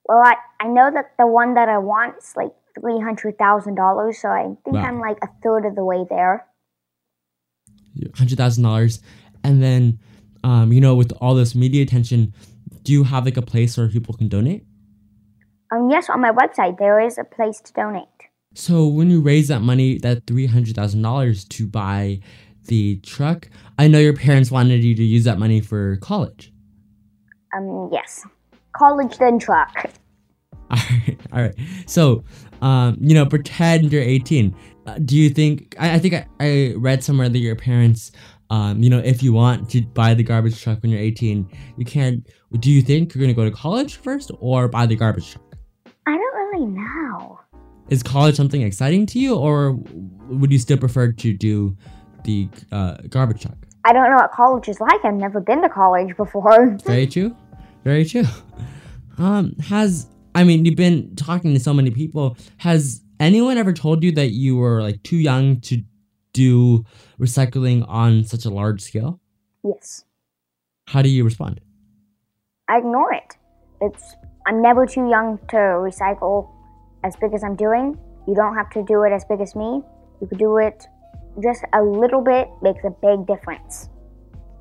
Well, 0.08 0.18
I, 0.24 0.34
I 0.60 0.66
know 0.68 0.90
that 0.92 1.12
the 1.18 1.26
one 1.26 1.54
that 1.54 1.68
I 1.68 1.78
want 1.78 2.16
is 2.18 2.32
like 2.36 2.52
three 2.80 2.98
hundred 3.00 3.38
thousand 3.38 3.74
dollars, 3.76 4.18
so 4.18 4.28
I 4.28 4.44
think 4.64 4.76
Wow. 4.76 4.82
I'm 4.84 4.98
like 5.00 5.18
a 5.22 5.28
third 5.42 5.64
of 5.66 5.74
the 5.76 5.84
way 5.84 6.04
there. 6.08 6.46
$100000 7.98 9.00
and 9.44 9.62
then 9.62 9.98
um, 10.44 10.72
you 10.72 10.80
know 10.80 10.94
with 10.94 11.12
all 11.20 11.34
this 11.34 11.54
media 11.54 11.82
attention 11.82 12.32
do 12.82 12.92
you 12.92 13.04
have 13.04 13.24
like 13.24 13.36
a 13.36 13.42
place 13.42 13.76
where 13.76 13.88
people 13.88 14.14
can 14.14 14.28
donate 14.28 14.64
Um, 15.72 15.90
yes, 15.90 16.10
on 16.10 16.20
my 16.20 16.30
website 16.30 16.78
there 16.78 17.00
is 17.00 17.18
a 17.18 17.24
place 17.24 17.60
to 17.60 17.72
donate. 17.72 18.04
So 18.54 18.86
when 18.86 19.10
you 19.10 19.22
raise 19.22 19.48
that 19.48 19.60
money, 19.60 19.98
that 19.98 20.26
three 20.26 20.46
hundred 20.46 20.76
thousand 20.76 21.02
dollars 21.02 21.44
to 21.46 21.66
buy 21.66 22.20
the 22.66 22.96
truck, 22.96 23.48
I 23.78 23.88
know 23.88 23.98
your 23.98 24.14
parents 24.14 24.50
wanted 24.50 24.84
you 24.84 24.94
to 24.94 25.02
use 25.02 25.24
that 25.24 25.38
money 25.38 25.60
for 25.60 25.96
college. 25.96 26.52
Um, 27.56 27.88
yes, 27.90 28.26
college 28.76 29.16
then 29.16 29.38
truck. 29.38 29.90
All 30.70 30.78
right, 30.78 31.18
all 31.32 31.42
right. 31.42 31.54
So, 31.86 32.24
um, 32.60 32.98
you 33.00 33.14
know, 33.14 33.24
pretend 33.24 33.90
you're 33.90 34.02
eighteen. 34.02 34.54
Uh, 34.86 34.98
do 34.98 35.16
you 35.16 35.30
think? 35.30 35.74
I, 35.78 35.94
I 35.94 35.98
think 35.98 36.12
I, 36.12 36.26
I 36.38 36.74
read 36.76 37.02
somewhere 37.02 37.30
that 37.30 37.38
your 37.38 37.56
parents, 37.56 38.12
um, 38.50 38.82
you 38.82 38.90
know, 38.90 38.98
if 38.98 39.22
you 39.22 39.32
want 39.32 39.70
to 39.70 39.80
buy 39.80 40.12
the 40.12 40.22
garbage 40.22 40.60
truck 40.60 40.82
when 40.82 40.90
you're 40.90 41.00
eighteen, 41.00 41.48
you 41.78 41.86
can't. 41.86 42.26
Do 42.60 42.70
you 42.70 42.82
think 42.82 43.14
you're 43.14 43.22
gonna 43.22 43.32
go 43.32 43.44
to 43.44 43.50
college 43.50 43.96
first 43.96 44.30
or 44.38 44.68
buy 44.68 44.84
the 44.84 44.96
garbage 44.96 45.30
truck? 45.32 45.51
I 46.06 46.16
don't 46.16 46.34
really 46.34 46.66
know. 46.66 47.40
Is 47.88 48.02
college 48.02 48.36
something 48.36 48.62
exciting 48.62 49.06
to 49.06 49.18
you, 49.18 49.36
or 49.36 49.72
would 50.28 50.50
you 50.52 50.58
still 50.58 50.78
prefer 50.78 51.12
to 51.12 51.32
do 51.32 51.76
the 52.24 52.48
uh, 52.70 52.96
garbage 53.08 53.42
truck? 53.42 53.56
I 53.84 53.92
don't 53.92 54.08
know 54.10 54.16
what 54.16 54.30
college 54.32 54.68
is 54.68 54.80
like. 54.80 55.04
I've 55.04 55.14
never 55.14 55.40
been 55.40 55.60
to 55.62 55.68
college 55.68 56.16
before. 56.16 56.76
Very 56.84 57.06
true. 57.06 57.36
Very 57.84 58.04
true. 58.04 58.24
Um, 59.18 59.54
has 59.68 60.06
I 60.34 60.44
mean 60.44 60.64
you've 60.64 60.76
been 60.76 61.14
talking 61.16 61.52
to 61.52 61.60
so 61.60 61.74
many 61.74 61.90
people. 61.90 62.36
Has 62.58 63.02
anyone 63.20 63.58
ever 63.58 63.72
told 63.72 64.02
you 64.04 64.12
that 64.12 64.30
you 64.30 64.56
were 64.56 64.80
like 64.80 65.02
too 65.02 65.16
young 65.16 65.60
to 65.62 65.82
do 66.32 66.84
recycling 67.18 67.84
on 67.88 68.24
such 68.24 68.44
a 68.44 68.50
large 68.50 68.80
scale? 68.80 69.20
yes, 69.64 70.04
How 70.88 71.02
do 71.02 71.08
you 71.08 71.24
respond? 71.24 71.60
I 72.68 72.78
ignore 72.78 73.12
it. 73.12 73.36
It's 73.80 74.14
I'm 74.46 74.60
never 74.60 74.86
too 74.86 75.08
young 75.08 75.38
to 75.50 75.56
recycle 75.56 76.48
as 77.04 77.14
big 77.16 77.32
as 77.34 77.44
I'm 77.44 77.56
doing. 77.56 77.98
You 78.26 78.34
don't 78.34 78.54
have 78.54 78.70
to 78.70 78.84
do 78.84 79.02
it 79.04 79.12
as 79.12 79.24
big 79.24 79.40
as 79.40 79.54
me. 79.54 79.82
You 80.20 80.26
could 80.28 80.38
do 80.38 80.58
it 80.58 80.86
just 81.42 81.64
a 81.72 81.82
little 81.82 82.20
bit 82.20 82.48
makes 82.60 82.84
a 82.84 82.90
big 82.90 83.26
difference. 83.26 83.88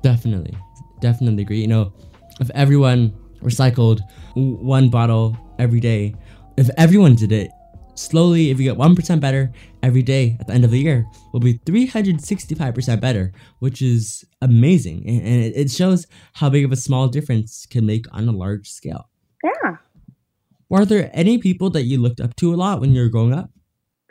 Definitely, 0.02 0.56
definitely 1.00 1.42
agree. 1.42 1.60
You 1.60 1.68
know, 1.68 1.92
if 2.40 2.50
everyone 2.54 3.14
recycled 3.40 4.00
one 4.34 4.88
bottle 4.88 5.36
every 5.58 5.80
day, 5.80 6.14
if 6.56 6.70
everyone 6.78 7.14
did 7.14 7.32
it 7.32 7.50
slowly, 7.94 8.50
if 8.50 8.58
you 8.58 8.64
get 8.64 8.76
one 8.76 8.96
percent 8.96 9.20
better 9.20 9.52
every 9.82 10.02
day 10.02 10.36
at 10.40 10.46
the 10.46 10.54
end 10.54 10.64
of 10.64 10.70
the 10.70 10.78
year, 10.78 11.06
will 11.32 11.40
be 11.40 11.60
three 11.66 11.86
hundred 11.86 12.20
sixty-five 12.20 12.74
percent 12.74 13.00
better, 13.00 13.32
which 13.58 13.82
is 13.82 14.24
amazing, 14.40 15.08
and, 15.08 15.54
it 15.54 15.70
shows 15.70 16.06
how 16.34 16.48
big 16.48 16.64
of 16.64 16.72
a 16.72 16.76
small 16.76 17.08
difference 17.08 17.66
can 17.66 17.84
make 17.84 18.06
on 18.12 18.28
a 18.28 18.32
large 18.32 18.68
scale. 18.70 19.08
Yeah. 19.42 19.76
Were 20.68 20.84
there 20.84 21.10
any 21.12 21.38
people 21.38 21.70
that 21.70 21.84
you 21.84 22.00
looked 22.00 22.20
up 22.20 22.34
to 22.36 22.54
a 22.54 22.56
lot 22.56 22.80
when 22.80 22.92
you 22.94 23.02
were 23.02 23.08
growing 23.08 23.34
up? 23.34 23.50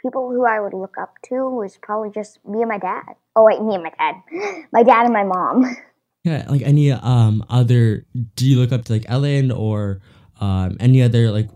People 0.02 0.30
who 0.30 0.46
I 0.46 0.60
would 0.60 0.74
look 0.74 0.96
up 1.00 1.16
to 1.30 1.50
was 1.50 1.78
probably 1.82 2.10
just 2.12 2.40
me 2.46 2.62
and 2.62 2.70
my 2.70 2.78
dad. 2.78 3.16
Oh 3.36 3.46
wait, 3.46 3.62
me 3.62 3.76
and 3.76 3.84
my 3.84 3.92
dad. 3.98 4.16
My 4.72 4.84
dad 4.84 5.06
and 5.06 5.14
my 5.14 5.24
mom. 5.24 5.78
Yeah, 6.24 6.46
like 6.48 6.62
any 6.62 6.92
um 6.92 7.44
other 7.50 8.06
do 8.36 8.48
you 8.48 8.60
look 8.60 8.72
up 8.72 8.86
to 8.86 8.94
like 8.94 9.06
Ellen 9.08 9.50
or 9.50 10.02
um 10.40 10.78
any 10.80 11.02
other 11.02 11.32
like 11.32 11.50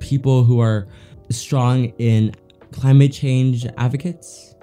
people 0.00 0.42
who 0.42 0.58
are 0.58 0.88
strong 1.30 1.92
in 1.98 2.34
climate 2.72 3.12
change 3.12 3.66
advocates? 3.78 4.56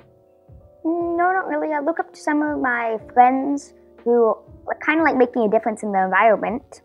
No, 0.83 1.15
not 1.31 1.47
really. 1.47 1.73
I 1.73 1.79
look 1.79 1.99
up 1.99 2.13
to 2.13 2.19
some 2.19 2.41
of 2.41 2.59
my 2.59 2.97
friends 3.13 3.73
who 4.03 4.35
are 4.67 4.77
kind 4.85 4.99
of 4.99 5.05
like 5.05 5.15
making 5.15 5.43
a 5.43 5.49
difference 5.49 5.81
in 5.81 5.91
the 5.93 6.03
environment. 6.03 6.81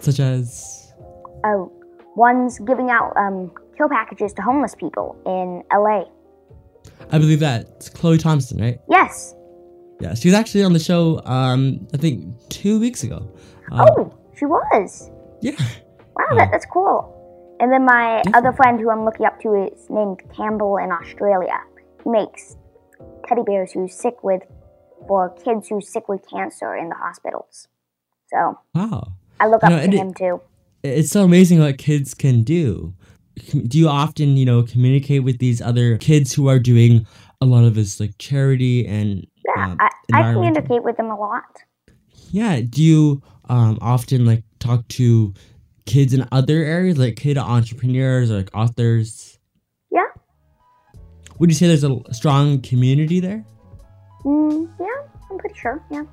Such 0.00 0.20
as 0.20 0.92
uh, 1.44 1.64
one's 2.16 2.58
giving 2.60 2.90
out 2.90 3.12
um, 3.16 3.50
kill 3.76 3.88
packages 3.88 4.32
to 4.34 4.42
homeless 4.42 4.74
people 4.74 5.16
in 5.26 5.62
LA. 5.76 6.04
I 7.10 7.18
believe 7.18 7.40
that. 7.40 7.66
It's 7.76 7.88
Chloe 7.88 8.18
Thompson, 8.18 8.60
right? 8.60 8.78
Yes. 8.88 9.34
Yeah, 10.00 10.14
she 10.14 10.28
was 10.28 10.34
actually 10.34 10.64
on 10.64 10.72
the 10.72 10.78
show. 10.80 11.20
Um, 11.24 11.86
I 11.94 11.96
think 11.96 12.34
two 12.48 12.80
weeks 12.80 13.02
ago. 13.04 13.30
Um, 13.70 13.86
oh, 13.88 14.18
she 14.36 14.46
was. 14.46 15.10
yeah. 15.40 15.52
Wow, 16.16 16.36
that, 16.36 16.50
that's 16.50 16.66
cool. 16.66 17.56
And 17.60 17.70
then 17.72 17.84
my 17.84 18.16
Definitely. 18.24 18.32
other 18.38 18.52
friend 18.56 18.80
who 18.80 18.90
I'm 18.90 19.04
looking 19.04 19.24
up 19.24 19.40
to 19.42 19.54
is 19.72 19.86
named 19.88 20.20
Campbell 20.36 20.76
in 20.78 20.90
Australia. 20.90 21.58
He 22.02 22.10
makes 22.10 22.56
teddy 23.28 23.42
bears 23.42 23.72
who's 23.72 23.94
sick 23.94 24.22
with, 24.24 24.42
for 25.06 25.30
kids 25.44 25.68
who's 25.68 25.88
sick 25.88 26.08
with 26.08 26.28
cancer 26.28 26.74
in 26.74 26.88
the 26.88 26.96
hospitals. 26.96 27.68
So 28.28 28.58
Wow. 28.74 29.14
I 29.42 29.46
look 29.48 29.62
You 29.62 29.66
up 29.66 29.70
know, 29.72 29.78
to 29.78 29.84
and 29.84 29.94
it- 29.94 29.98
him 29.98 30.14
too. 30.14 30.40
It's 30.84 31.10
so 31.10 31.22
amazing 31.24 31.60
what 31.60 31.78
kids 31.78 32.12
can 32.14 32.42
do. 32.42 32.94
Do 33.68 33.78
you 33.78 33.88
often, 33.88 34.36
you 34.36 34.44
know, 34.44 34.62
communicate 34.62 35.22
with 35.24 35.38
these 35.38 35.60
other 35.62 35.96
kids 35.98 36.32
who 36.32 36.48
are 36.48 36.58
doing 36.58 37.06
a 37.40 37.46
lot 37.46 37.64
of 37.64 37.74
this 37.74 37.98
like 38.00 38.16
charity 38.18 38.86
and 38.86 39.26
Yeah, 39.46 39.64
um, 39.64 39.76
I, 39.80 39.88
I 40.12 40.32
communicate 40.32 40.82
with 40.82 40.96
them 40.96 41.10
a 41.10 41.16
lot. 41.16 41.44
Yeah. 42.30 42.60
Do 42.60 42.82
you 42.82 43.22
um, 43.48 43.78
often 43.80 44.26
like 44.26 44.42
talk 44.58 44.86
to 44.88 45.32
kids 45.86 46.12
in 46.14 46.26
other 46.32 46.62
areas, 46.64 46.98
like 46.98 47.16
kid 47.16 47.38
entrepreneurs 47.38 48.30
or 48.30 48.36
like 48.38 48.50
authors? 48.54 49.38
Yeah. 49.90 50.06
Would 51.38 51.48
you 51.50 51.54
say 51.56 51.68
there's 51.68 51.84
a 51.84 52.00
strong 52.12 52.60
community 52.60 53.20
there? 53.20 53.44
Mm, 54.24 54.68
yeah, 54.80 54.86
I'm 55.30 55.38
pretty 55.38 55.58
sure. 55.58 55.82
Yeah. 55.90 56.04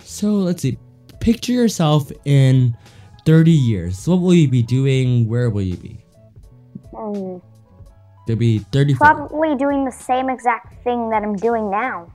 So 0.00 0.32
let's 0.34 0.62
see. 0.62 0.78
Picture 1.26 1.50
yourself 1.50 2.12
in 2.24 2.76
30 3.24 3.50
years. 3.50 4.06
What 4.06 4.20
will 4.20 4.32
you 4.32 4.46
be 4.46 4.62
doing? 4.62 5.28
Where 5.28 5.50
will 5.50 5.62
you 5.62 5.76
be? 5.76 5.98
Mm, 6.92 7.42
There'll 8.28 8.38
be 8.38 8.60
34 8.60 9.04
probably 9.04 9.56
doing 9.56 9.84
the 9.84 9.90
same 9.90 10.30
exact 10.30 10.84
thing 10.84 11.10
that 11.10 11.24
I'm 11.24 11.34
doing 11.34 11.68
now. 11.68 12.12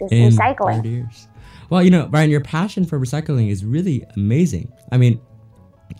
Just 0.00 0.12
in 0.12 0.32
recycling. 0.32 0.78
30 0.78 0.88
years. 0.88 1.28
Well, 1.70 1.80
you 1.84 1.92
know, 1.92 2.08
Brian, 2.08 2.28
your 2.28 2.40
passion 2.40 2.84
for 2.84 2.98
recycling 2.98 3.52
is 3.52 3.64
really 3.64 4.04
amazing. 4.16 4.72
I 4.90 4.96
mean, 4.96 5.20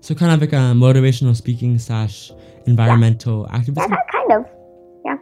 So 0.00 0.14
kind 0.14 0.32
of 0.32 0.40
like 0.40 0.52
a 0.52 0.74
motivational 0.74 1.36
speaking 1.36 1.78
slash 1.78 2.32
environmental 2.66 3.46
Yeah, 3.48 3.56
activism. 3.58 3.90
that 3.90 4.06
kind 4.10 4.32
of. 4.32 4.50
Yeah. 5.04 5.16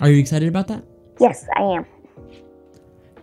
Are 0.00 0.08
you 0.10 0.20
excited 0.20 0.48
about 0.48 0.68
that? 0.68 0.84
Yes, 1.20 1.46
I 1.56 1.62
am. 1.62 1.86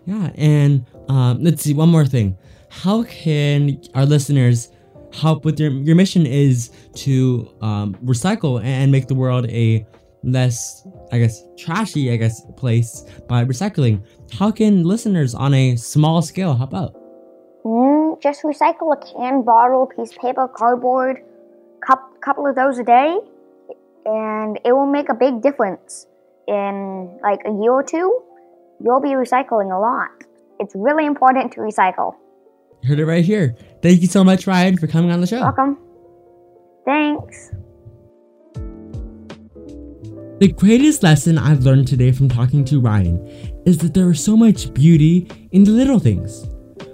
Yeah, 0.05 0.31
and 0.35 0.85
um, 1.07 1.41
let's 1.41 1.63
see 1.63 1.73
one 1.73 1.87
more 1.89 2.05
thing. 2.05 2.37
How 2.69 3.03
can 3.03 3.81
our 3.93 4.05
listeners 4.05 4.69
help 5.13 5.45
with 5.45 5.59
your 5.59 5.71
your 5.71 5.95
mission 5.95 6.25
is 6.25 6.71
to 6.95 7.47
um, 7.61 7.93
recycle 8.03 8.61
and 8.63 8.91
make 8.91 9.07
the 9.07 9.15
world 9.15 9.45
a 9.49 9.85
less, 10.23 10.85
I 11.11 11.19
guess, 11.19 11.43
trashy, 11.57 12.11
I 12.11 12.17
guess, 12.17 12.45
place 12.57 13.05
by 13.27 13.45
recycling. 13.45 14.03
How 14.31 14.51
can 14.51 14.83
listeners 14.83 15.35
on 15.35 15.53
a 15.53 15.75
small 15.75 16.21
scale 16.21 16.55
help 16.55 16.73
out? 16.73 16.95
Mm, 17.63 18.21
just 18.21 18.43
recycle 18.43 18.93
a 18.93 19.13
can, 19.13 19.43
bottle, 19.43 19.87
piece 19.87 20.11
of 20.11 20.17
paper, 20.17 20.47
cardboard, 20.47 21.23
cup, 21.85 22.21
couple 22.21 22.47
of 22.47 22.55
those 22.55 22.77
a 22.79 22.83
day, 22.83 23.17
and 24.05 24.59
it 24.65 24.71
will 24.73 24.85
make 24.85 25.09
a 25.09 25.13
big 25.13 25.41
difference. 25.41 26.07
In 26.47 27.19
like 27.21 27.39
a 27.45 27.51
year 27.51 27.71
or 27.71 27.83
two, 27.83 28.21
you'll 28.83 28.99
be 28.99 29.09
recycling 29.09 29.75
a 29.75 29.79
lot. 29.79 30.11
It's 30.59 30.75
really 30.75 31.05
important 31.05 31.53
to 31.53 31.61
recycle. 31.61 32.15
You 32.81 32.89
heard 32.89 32.99
it 32.99 33.05
right 33.05 33.23
here. 33.23 33.55
Thank 33.81 34.01
you 34.01 34.07
so 34.07 34.23
much, 34.23 34.45
Ryan, 34.45 34.77
for 34.77 34.87
coming 34.87 35.11
on 35.11 35.21
the 35.21 35.27
show. 35.27 35.39
Welcome. 35.39 35.77
Thanks. 36.85 37.51
The 40.43 40.51
greatest 40.51 41.03
lesson 41.03 41.37
I've 41.37 41.63
learned 41.63 41.87
today 41.87 42.11
from 42.11 42.27
talking 42.27 42.65
to 42.65 42.81
Ryan 42.81 43.17
is 43.65 43.77
that 43.77 43.93
there 43.93 44.11
is 44.11 44.21
so 44.21 44.35
much 44.35 44.73
beauty 44.73 45.25
in 45.53 45.63
the 45.63 45.71
little 45.71 45.99
things. 45.99 46.45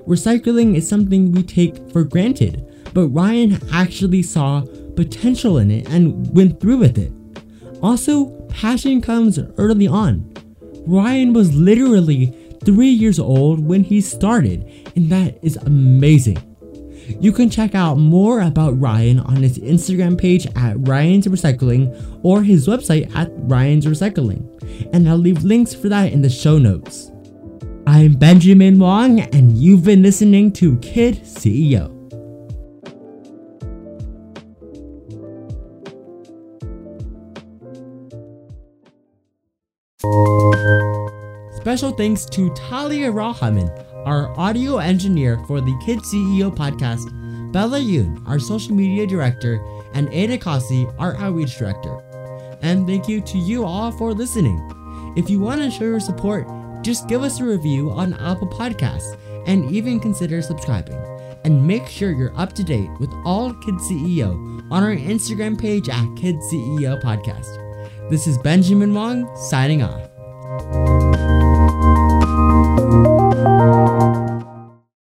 Recycling 0.05 0.75
is 0.75 0.88
something 0.88 1.31
we 1.31 1.41
take 1.41 1.75
for 1.89 2.03
granted, 2.03 2.63
but 2.93 3.07
Ryan 3.07 3.59
actually 3.73 4.21
saw 4.21 4.62
potential 4.95 5.57
in 5.57 5.71
it 5.71 5.89
and 5.89 6.31
went 6.31 6.59
through 6.59 6.77
with 6.77 6.99
it. 6.99 7.12
Also, 7.81 8.29
passion 8.49 9.01
comes 9.01 9.39
early 9.57 9.88
on. 9.88 10.31
Ryan 10.85 11.33
was 11.33 11.51
literally 11.55 12.31
three 12.63 12.91
years 12.91 13.17
old 13.17 13.65
when 13.65 13.83
he 13.83 13.99
started, 13.99 14.63
and 14.95 15.09
that 15.09 15.39
is 15.41 15.57
amazing. 15.65 16.38
You 17.19 17.31
can 17.31 17.49
check 17.49 17.75
out 17.75 17.97
more 17.97 18.41
about 18.41 18.79
Ryan 18.79 19.19
on 19.19 19.37
his 19.37 19.57
Instagram 19.57 20.17
page 20.17 20.45
at 20.55 20.75
Ryan's 20.87 21.27
Recycling 21.27 22.19
or 22.23 22.43
his 22.43 22.67
website 22.67 23.13
at 23.15 23.29
Ryan's 23.33 23.85
Recycling, 23.85 24.45
and 24.93 25.09
I'll 25.09 25.17
leave 25.17 25.43
links 25.43 25.73
for 25.73 25.89
that 25.89 26.13
in 26.13 26.21
the 26.21 26.29
show 26.29 26.57
notes. 26.57 27.11
I'm 27.87 28.13
Benjamin 28.13 28.77
Wong, 28.77 29.21
and 29.21 29.57
you've 29.57 29.83
been 29.83 30.03
listening 30.03 30.51
to 30.53 30.77
Kid 30.77 31.23
CEO. 31.23 31.95
Special 41.57 41.91
thanks 41.91 42.25
to 42.25 42.53
Talia 42.53 43.11
Rahaman, 43.11 43.69
our 44.05 44.29
audio 44.39 44.77
engineer 44.77 45.38
for 45.47 45.62
the 45.62 45.77
Kid 45.85 45.99
CEO 45.99 46.55
podcast, 46.55 47.12
Bella 47.51 47.79
Yoon, 47.79 48.27
our 48.27 48.39
social 48.39 48.75
media 48.75 49.07
director, 49.07 49.59
and 49.93 50.07
Ada 50.13 50.38
Kasi, 50.38 50.88
our 50.97 51.15
outreach 51.17 51.57
director. 51.57 52.01
And 52.62 52.85
thank 52.88 53.07
you 53.07 53.21
to 53.21 53.38
you 53.38 53.65
all 53.65 53.91
for 53.91 54.13
listening. 54.13 54.59
If 55.15 55.29
you 55.29 55.39
want 55.39 55.62
to 55.62 55.71
show 55.71 55.85
your 55.85 55.99
support, 55.99 56.47
just 56.81 57.07
give 57.07 57.23
us 57.23 57.39
a 57.39 57.45
review 57.45 57.91
on 57.91 58.13
Apple 58.13 58.47
Podcasts 58.47 59.17
and 59.47 59.71
even 59.71 59.99
consider 59.99 60.41
subscribing. 60.41 60.99
and 61.43 61.65
make 61.65 61.88
sure 61.88 62.12
you're 62.12 62.38
up 62.38 62.53
to 62.53 62.63
date 62.63 62.89
with 62.99 63.12
all 63.25 63.53
Kids 63.53 63.89
CEO 63.89 64.33
on 64.71 64.83
our 64.83 64.95
Instagram 64.95 65.59
page 65.59 65.89
at 65.89 66.15
Kids 66.15 66.45
CEO 66.51 67.01
Podcast. 67.01 68.09
This 68.09 68.27
is 68.27 68.38
Benjamin 68.38 68.93
Wong 68.93 69.33
signing 69.35 69.81
off. 69.83 71.08